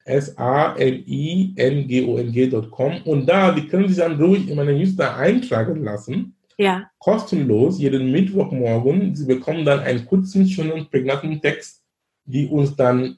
S-A-L-I-N-G-O-N-G.com 0.10 3.02
und 3.04 3.26
da, 3.28 3.52
die 3.52 3.68
können 3.68 3.88
sich 3.88 3.98
dann 3.98 4.20
ruhig 4.20 4.50
in 4.50 4.56
meine 4.56 4.74
Newsletter 4.74 5.16
eintragen 5.16 5.84
lassen. 5.84 6.36
Ja. 6.58 6.90
Kostenlos, 6.98 7.80
jeden 7.80 8.12
Mittwochmorgen. 8.12 9.16
Sie 9.16 9.26
bekommen 9.26 9.64
dann 9.64 9.80
einen 9.80 10.06
kurzen, 10.06 10.48
schönen, 10.48 10.90
prägnanten 10.90 11.42
Text, 11.42 11.84
die 12.26 12.48
uns 12.48 12.76
dann 12.76 13.18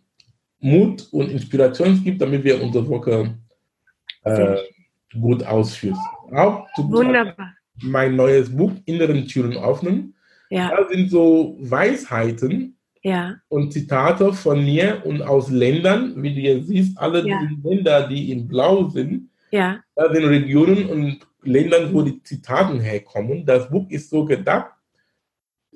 Mut 0.59 1.07
und 1.11 1.31
Inspiration 1.31 2.03
gibt, 2.03 2.21
damit 2.21 2.43
wir 2.43 2.61
unsere 2.61 2.87
Woche 2.87 3.35
äh, 4.23 4.57
gut 5.19 5.43
ausführen. 5.43 5.97
Auch 6.31 6.67
Wunderbar. 6.77 7.55
mein 7.81 8.15
neues 8.15 8.55
Buch 8.55 8.73
Inneren 8.85 9.27
Türen 9.27 9.57
öffnen. 9.57 10.13
Ja. 10.49 10.69
Da 10.69 10.87
sind 10.89 11.09
so 11.09 11.57
Weisheiten 11.61 12.77
ja. 13.03 13.35
und 13.49 13.73
Zitate 13.73 14.33
von 14.33 14.63
mir 14.63 15.01
und 15.05 15.21
aus 15.21 15.49
Ländern, 15.49 16.21
wie 16.21 16.33
du 16.33 16.39
jetzt 16.41 16.67
siehst, 16.67 16.97
alle 16.97 17.27
Ja. 17.27 17.39
die 17.41 17.67
Länder, 17.67 18.07
die 18.07 18.31
in 18.31 18.47
Blau 18.47 18.87
sind, 18.89 19.29
Ja. 19.51 19.79
da 19.95 20.11
sind 20.13 20.25
Regionen 20.25 20.85
und 20.87 21.19
Ländern, 21.43 21.93
wo 21.93 22.01
die 22.03 22.21
Zitaten 22.23 22.79
herkommen. 22.79 23.45
Das 23.45 23.69
Buch 23.69 23.89
ist 23.89 24.09
so 24.09 24.25
gedacht, 24.25 24.71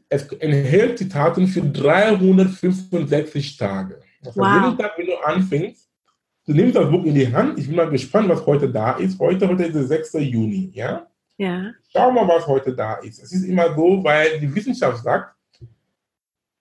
es 0.10 0.28
enthält 0.34 0.98
Zitaten 1.00 1.48
für 1.48 1.62
365 1.62 3.58
Tage. 3.58 4.00
Also 4.24 4.40
Wow. 4.40 4.48
jeden 4.66 4.78
Tag, 4.78 4.92
wenn 4.98 5.08
du 5.08 5.18
anfängst, 5.26 5.90
du 6.46 6.54
nimmst 6.54 6.76
das 6.76 6.90
Buch 6.90 7.04
in 7.06 7.16
die 7.16 7.32
Hand. 7.34 7.58
Ich 7.60 7.68
bin 7.68 7.76
mal 7.76 7.90
gespannt, 7.90 8.30
was 8.30 8.46
heute 8.46 8.70
da 8.70 8.94
ist. 8.94 9.20
Heute, 9.20 9.48
heute 9.48 9.64
ist 9.64 9.76
der 9.76 9.84
6. 9.86 10.14
Juni, 10.20 10.70
ja? 10.74 11.08
Ja. 11.38 11.72
Schau 11.92 12.12
mal, 12.12 12.28
was 12.28 12.48
heute 12.48 12.74
da 12.74 12.96
ist. 12.96 13.22
Es 13.22 13.32
ist 13.34 13.44
immer 13.44 13.74
so, 13.76 14.04
weil 14.04 14.40
die 14.40 14.54
Wissenschaft 14.54 15.04
sagt, 15.04 15.35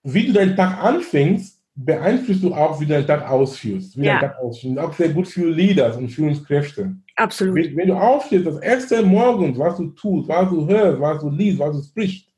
wie 0.04 0.26
du 0.26 0.32
deinen 0.32 0.54
Tag 0.56 0.82
anfängst, 0.82 1.60
beeinflusst 1.74 2.42
du 2.44 2.54
auch, 2.54 2.80
wie 2.80 2.84
du 2.86 2.92
deinen 2.92 3.06
Tag 3.06 3.28
ausführst. 3.28 3.98
Wie 3.98 4.04
Ja. 4.04 4.20
deinen 4.20 4.30
Tag 4.30 4.38
ausführst. 4.38 4.78
Auch 4.78 4.92
sehr 4.92 5.08
gut 5.08 5.26
für 5.26 5.50
Leaders 5.50 5.96
und 5.96 6.08
Führungskräfte. 6.08 6.94
Absolut. 7.16 7.56
Wenn, 7.56 7.76
wenn 7.76 7.88
du 7.88 7.94
aufstehst, 7.94 8.46
das 8.46 8.58
erste 8.60 9.02
morgens, 9.02 9.58
was 9.58 9.76
du 9.78 9.86
tust, 9.88 10.28
was 10.28 10.48
du 10.50 10.68
hörst, 10.68 11.00
was 11.00 11.20
du 11.20 11.30
liest, 11.30 11.58
was 11.58 11.76
du 11.76 11.82
sprichst, 11.82 12.28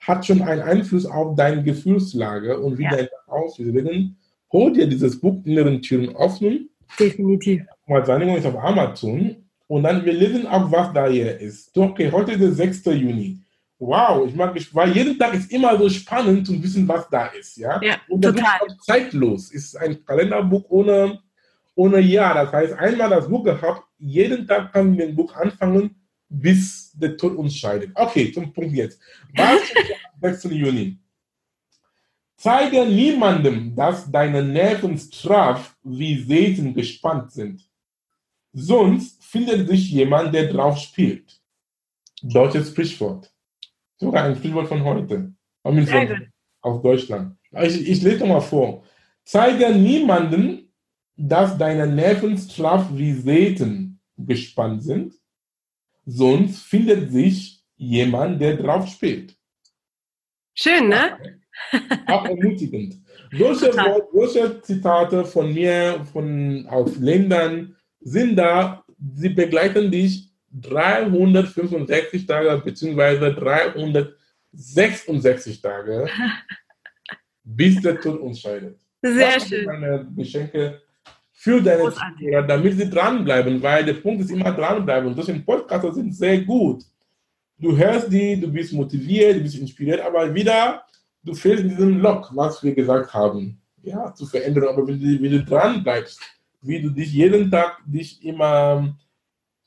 hat 0.00 0.26
schon 0.26 0.42
einen 0.42 0.60
Einfluss 0.60 1.06
auf 1.06 1.34
deine 1.34 1.62
Gefühlslage 1.62 2.58
und 2.60 2.76
wie 2.76 2.82
Ja. 2.82 2.90
dein 2.90 3.06
Tag 3.06 3.28
aussieht. 3.28 3.68
Deswegen 3.68 4.16
hol 4.52 4.72
dir 4.72 4.86
dieses 4.86 5.18
Buch 5.18 5.36
Inneren 5.44 5.80
Türen 5.80 6.14
öffnen. 6.16 6.68
Definitiv. 7.00 7.62
Mal 7.86 8.04
Sanierung 8.04 8.36
ist 8.36 8.46
auf 8.46 8.56
Amazon. 8.62 9.36
Und 9.66 9.82
dann, 9.84 10.04
wir 10.04 10.12
lesen 10.12 10.46
auch, 10.46 10.70
was 10.70 10.92
da 10.92 11.06
hier 11.08 11.40
ist. 11.40 11.72
So, 11.74 11.84
Okay, 11.84 12.10
heute 12.12 12.32
ist 12.32 12.40
der 12.42 12.52
6. 12.52 12.84
Juni. 12.84 13.38
Wow, 13.78 14.26
ich 14.28 14.34
mag 14.34 14.54
mich, 14.54 14.72
weil 14.74 14.92
jeden 14.94 15.18
Tag 15.18 15.34
ist 15.34 15.50
immer 15.50 15.76
so 15.76 15.88
spannend 15.88 16.46
zu 16.46 16.62
wissen, 16.62 16.86
was 16.86 17.08
da 17.10 17.26
ist. 17.26 17.56
Ja, 17.56 17.80
Ja, 17.82 17.96
und 18.08 18.24
das 18.24 18.34
total. 18.34 18.60
ist 18.66 18.72
auch 18.72 18.82
zeitlos. 18.84 19.50
Ist 19.50 19.76
ein 19.76 20.04
Kalenderbuch 20.04 20.64
ohne, 20.68 21.20
ohne 21.74 21.98
Jahr. 22.00 22.34
Das 22.34 22.52
heißt, 22.52 22.72
einmal 22.74 23.10
das 23.10 23.28
Buch 23.28 23.44
gehabt, 23.44 23.82
jeden 23.98 24.46
Tag 24.46 24.72
kann 24.72 24.86
man 24.86 24.96
mit 24.96 25.08
dem 25.08 25.16
Buch 25.16 25.34
anfangen, 25.34 25.96
bis 26.28 26.92
der 26.94 27.16
Tod 27.16 27.36
uns 27.36 27.56
scheidet. 27.56 27.90
Okay, 27.94 28.32
zum 28.32 28.52
Punkt 28.52 28.74
jetzt. 28.74 29.00
Was 29.36 29.66
steht 29.66 29.96
am 30.22 30.32
6. 30.32 30.44
Juni? 30.44 30.98
Zeige 32.36 32.84
niemandem, 32.86 33.74
dass 33.74 34.10
deine 34.10 34.42
Nerven 34.42 34.98
straff 34.98 35.76
wie 35.82 36.18
Säten 36.22 36.74
gespannt 36.74 37.32
sind. 37.32 37.68
Sonst 38.52 39.22
findet 39.24 39.68
sich 39.68 39.90
jemand, 39.90 40.34
der 40.34 40.52
drauf 40.52 40.78
spielt. 40.78 41.40
Deutsches 42.22 42.68
Sprichwort. 42.70 43.32
Sogar 44.04 44.24
ein 44.24 44.36
Sprichwort 44.36 44.68
von 44.68 44.84
heute. 44.84 45.32
Aus 46.60 46.82
Deutschland. 46.82 47.36
Ich, 47.62 47.88
ich 47.88 48.02
lese 48.02 48.24
mal 48.26 48.40
vor. 48.40 48.84
Zeige 49.24 49.74
niemanden, 49.74 50.72
dass 51.16 51.56
deine 51.56 51.86
Nerven 51.86 52.36
straff 52.36 52.86
wie 52.92 53.12
Säten 53.12 54.00
gespannt 54.16 54.82
sind, 54.82 55.14
sonst 56.04 56.62
findet 56.64 57.10
sich 57.12 57.62
jemand, 57.76 58.40
der 58.40 58.56
drauf 58.56 58.86
spielt. 58.88 59.36
Schön, 60.54 60.88
ne? 60.88 61.40
Auch 62.06 62.24
ermutigend. 62.26 63.00
Solche. 63.32 63.66
Wort- 63.76 64.08
solche 64.12 64.60
Zitate 64.62 65.24
von 65.24 65.52
mir, 65.52 66.04
von 66.12 66.66
aus 66.68 66.96
Ländern, 66.98 67.76
sind 68.00 68.36
da, 68.36 68.84
sie 69.14 69.30
begleiten 69.30 69.90
dich 69.90 70.30
365 70.60 72.26
Tage 72.26 72.60
beziehungsweise 72.64 73.32
366 73.34 75.60
Tage, 75.60 76.08
bis 77.44 77.82
der 77.82 78.00
Tod 78.00 78.20
uns 78.20 78.40
scheidet. 78.40 78.78
Sehr 79.02 79.34
Das 79.34 79.48
schön. 79.48 79.66
Meine 79.66 80.06
Geschenke 80.16 80.80
für 81.32 81.60
deine. 81.60 81.92
Zuhörer, 81.92 82.42
damit 82.42 82.78
sie 82.78 82.88
dranbleiben, 82.88 83.60
weil 83.62 83.84
der 83.84 83.94
Punkt 83.94 84.20
ist 84.22 84.30
immer 84.30 84.52
dranbleiben. 84.52 85.08
Und 85.08 85.16
solche 85.16 85.34
Podcaster 85.40 85.92
sind 85.92 86.14
sehr 86.14 86.38
gut. 86.40 86.84
Du 87.58 87.76
hörst 87.76 88.12
die, 88.12 88.40
du 88.40 88.48
bist 88.48 88.72
motiviert, 88.72 89.36
du 89.36 89.40
bist 89.40 89.58
inspiriert, 89.58 90.00
aber 90.00 90.32
wieder, 90.34 90.84
du 91.22 91.34
fehlst 91.34 91.64
in 91.64 91.70
diesem 91.70 92.00
Lock, 92.00 92.30
was 92.34 92.62
wir 92.62 92.74
gesagt 92.74 93.12
haben, 93.12 93.60
ja, 93.82 94.14
zu 94.14 94.24
verändern. 94.26 94.68
Aber 94.68 94.86
wenn 94.86 94.98
du, 94.98 95.22
wenn 95.22 95.30
du 95.30 95.44
dran 95.44 95.82
bleibst, 95.82 96.20
wie 96.62 96.80
du 96.80 96.88
dich 96.90 97.12
jeden 97.12 97.50
Tag 97.50 97.82
dich 97.86 98.24
immer 98.24 98.96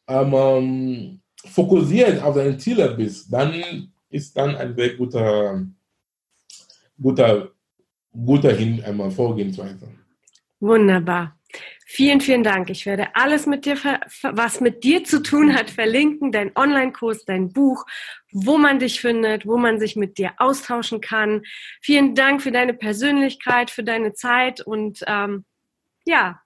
ähm, 0.08 0.34
ähm, 0.34 1.22
fokussiert 1.46 2.22
auf 2.22 2.36
deine 2.36 2.58
Ziele 2.58 2.90
bist, 2.96 3.32
dann 3.32 3.92
ist 4.10 4.36
dann 4.36 4.56
ein 4.56 4.76
sehr 4.76 4.96
guter, 4.96 5.66
guter, 7.02 7.52
guter 8.12 8.54
Hin 8.54 8.84
einmal 8.84 9.12
Vorgehensweise. 9.12 9.88
Wunderbar. 10.60 11.38
Vielen, 11.90 12.20
vielen 12.20 12.44
Dank. 12.44 12.70
Ich 12.70 12.86
werde 12.86 13.16
alles 13.16 13.46
mit 13.46 13.66
dir, 13.66 13.78
was 14.22 14.60
mit 14.60 14.84
dir 14.84 15.06
zu 15.06 15.22
tun 15.24 15.56
hat, 15.56 15.70
verlinken. 15.70 16.34
Dein 16.34 16.52
Online-Kurs, 16.54 17.24
dein 17.24 17.54
Buch, 17.54 17.86
wo 18.34 18.58
man 18.58 18.80
dich 18.80 19.00
findet, 19.00 19.46
wo 19.46 19.58
man 19.58 19.80
sich 19.80 19.96
mit 19.96 20.18
dir 20.18 20.34
austauschen 20.38 21.00
kann. 21.00 21.44
Vielen 21.82 22.14
Dank 22.14 22.42
für 22.42 22.52
deine 22.52 22.74
Persönlichkeit, 22.74 23.72
für 23.72 23.84
deine 23.86 24.14
Zeit 24.14 24.60
und 24.60 25.00
ähm, 25.08 25.46
ja, 26.06 26.42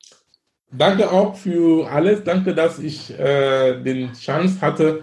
Danke 0.72 1.12
auch 1.12 1.36
für 1.36 1.90
alles. 1.90 2.24
Danke, 2.24 2.56
dass 2.56 2.80
ich 2.80 3.18
äh, 3.20 3.82
den 3.82 4.14
Chance 4.14 4.62
hatte, 4.62 5.02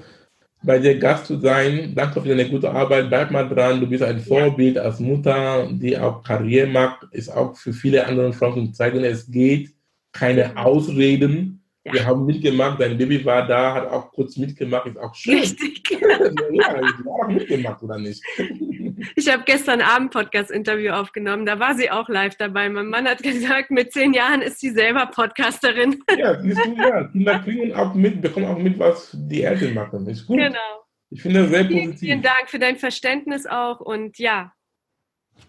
bei 0.62 0.78
dir 0.78 0.98
Gast 0.98 1.26
zu 1.26 1.38
sein. 1.38 1.92
Danke 1.94 2.22
für 2.22 2.28
deine 2.28 2.48
gute 2.48 2.70
Arbeit. 2.70 3.08
Bleib 3.08 3.30
mal 3.30 3.48
dran. 3.48 3.80
Du 3.80 3.86
bist 3.86 4.02
ein 4.02 4.18
Vorbild 4.18 4.78
als 4.78 4.98
Mutter, 4.98 5.68
die 5.70 5.96
auch 5.96 6.22
Karriere 6.22 6.66
macht. 6.66 7.06
Ist 7.12 7.28
auch 7.28 7.56
für 7.56 7.72
viele 7.72 8.06
andere 8.06 8.32
Frauen 8.32 8.66
zu 8.66 8.72
zeigen, 8.72 9.04
es 9.04 9.30
geht. 9.30 9.70
Keine 10.12 10.56
Ausreden. 10.56 11.62
Wir 11.84 12.04
haben 12.04 12.24
mitgemacht. 12.26 12.80
Dein 12.80 12.98
Baby 12.98 13.24
war 13.24 13.46
da, 13.46 13.74
hat 13.74 13.90
auch 13.90 14.10
kurz 14.10 14.36
mitgemacht. 14.36 14.86
Ist 14.86 14.98
auch 14.98 15.14
schön. 15.14 15.38
richtig. 15.38 15.82
ja, 15.90 16.80
ich 16.80 17.04
war 17.04 17.24
auch 17.24 17.28
mitgemacht, 17.28 17.82
oder 17.82 17.98
nicht? 17.98 18.22
Ich 19.16 19.32
habe 19.32 19.42
gestern 19.46 19.80
Abend 19.80 20.10
Podcast-Interview 20.10 20.92
aufgenommen. 20.92 21.46
Da 21.46 21.58
war 21.58 21.74
sie 21.74 21.90
auch 21.90 22.08
live 22.08 22.36
dabei. 22.36 22.68
Mein 22.68 22.86
Mann 22.86 23.06
hat 23.06 23.22
gesagt, 23.22 23.70
mit 23.70 23.92
zehn 23.92 24.12
Jahren 24.12 24.42
ist 24.42 24.60
sie 24.60 24.70
selber 24.70 25.06
Podcasterin. 25.06 26.02
Ja, 26.16 26.40
siehst 26.40 26.58
du, 26.64 26.72
ja. 26.74 27.04
Kinder 27.08 27.38
kriegen 27.40 27.74
auch 27.74 27.94
mit, 27.94 28.20
bekommen 28.20 28.46
auch 28.46 28.58
mit, 28.58 28.78
was 28.78 29.10
die 29.12 29.42
Eltern 29.42 29.74
machen. 29.74 30.06
Ist 30.08 30.26
gut. 30.26 30.38
Genau. 30.38 30.84
Ich 31.10 31.22
finde 31.22 31.42
das 31.42 31.50
sehr 31.50 31.64
Vielen, 31.66 31.80
positiv. 31.86 32.00
vielen 32.00 32.22
Dank 32.22 32.50
für 32.50 32.58
dein 32.58 32.76
Verständnis 32.76 33.46
auch 33.46 33.80
und 33.80 34.18
ja. 34.18 34.52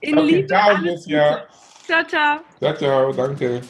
In 0.01 0.17
Okay, 0.17 0.27
Liebe. 0.27 0.47
ciao, 0.47 0.75
alles. 0.75 1.03
Gute. 1.05 1.47
Ciao, 1.85 2.03
ciao. 2.05 2.39
Ciao, 2.59 2.73
ciao, 2.75 3.11
danke. 3.13 3.61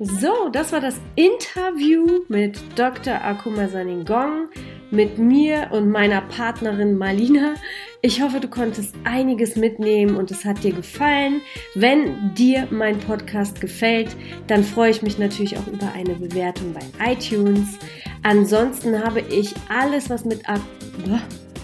So, 0.00 0.48
das 0.50 0.72
war 0.72 0.80
das 0.80 1.00
Interview 1.16 2.20
mit 2.28 2.60
Dr. 2.78 3.14
Akuma 3.24 3.66
Saningong, 3.66 4.48
mit 4.92 5.18
mir 5.18 5.68
und 5.72 5.90
meiner 5.90 6.20
Partnerin 6.20 6.96
Malina. 6.96 7.54
Ich 8.00 8.22
hoffe, 8.22 8.38
du 8.38 8.46
konntest 8.46 8.94
einiges 9.02 9.56
mitnehmen 9.56 10.16
und 10.16 10.30
es 10.30 10.44
hat 10.44 10.62
dir 10.62 10.72
gefallen. 10.72 11.40
Wenn 11.74 12.32
dir 12.34 12.68
mein 12.70 13.00
Podcast 13.00 13.60
gefällt, 13.60 14.14
dann 14.46 14.62
freue 14.62 14.92
ich 14.92 15.02
mich 15.02 15.18
natürlich 15.18 15.58
auch 15.58 15.66
über 15.66 15.92
eine 15.94 16.14
Bewertung 16.14 16.72
bei 16.72 17.12
iTunes. 17.12 17.76
Ansonsten 18.22 19.02
habe 19.02 19.20
ich 19.22 19.52
alles, 19.68 20.10
was 20.10 20.24
mit, 20.24 20.48
Ak 20.48 20.60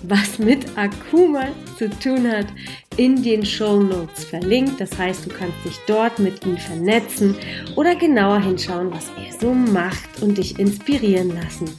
was 0.08 0.40
mit 0.40 0.66
Akuma 0.76 1.46
zu 1.78 1.88
tun 1.88 2.28
hat, 2.30 2.46
in 2.96 3.22
den 3.22 3.46
Show 3.46 3.80
Notes 3.80 4.24
verlinkt. 4.24 4.80
Das 4.80 4.98
heißt, 4.98 5.26
du 5.26 5.30
kannst 5.30 5.64
dich 5.64 5.78
dort 5.86 6.18
mit 6.18 6.44
ihm 6.44 6.56
vernetzen 6.56 7.36
oder 7.76 7.94
genauer 7.94 8.40
hinschauen, 8.40 8.90
was 8.90 9.08
er 9.24 9.38
so 9.40 9.54
macht 9.54 10.20
und 10.20 10.36
dich 10.36 10.58
inspirieren 10.58 11.32
lassen. 11.32 11.70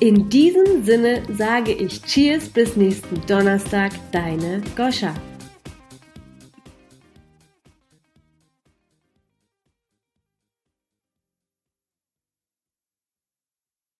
In 0.00 0.28
diesem 0.28 0.84
Sinne 0.84 1.22
sage 1.36 1.72
ich 1.72 2.00
Cheers 2.02 2.48
bis 2.50 2.76
nächsten 2.76 3.20
Donnerstag, 3.26 3.90
deine 4.12 4.62
Goscha. 4.76 5.12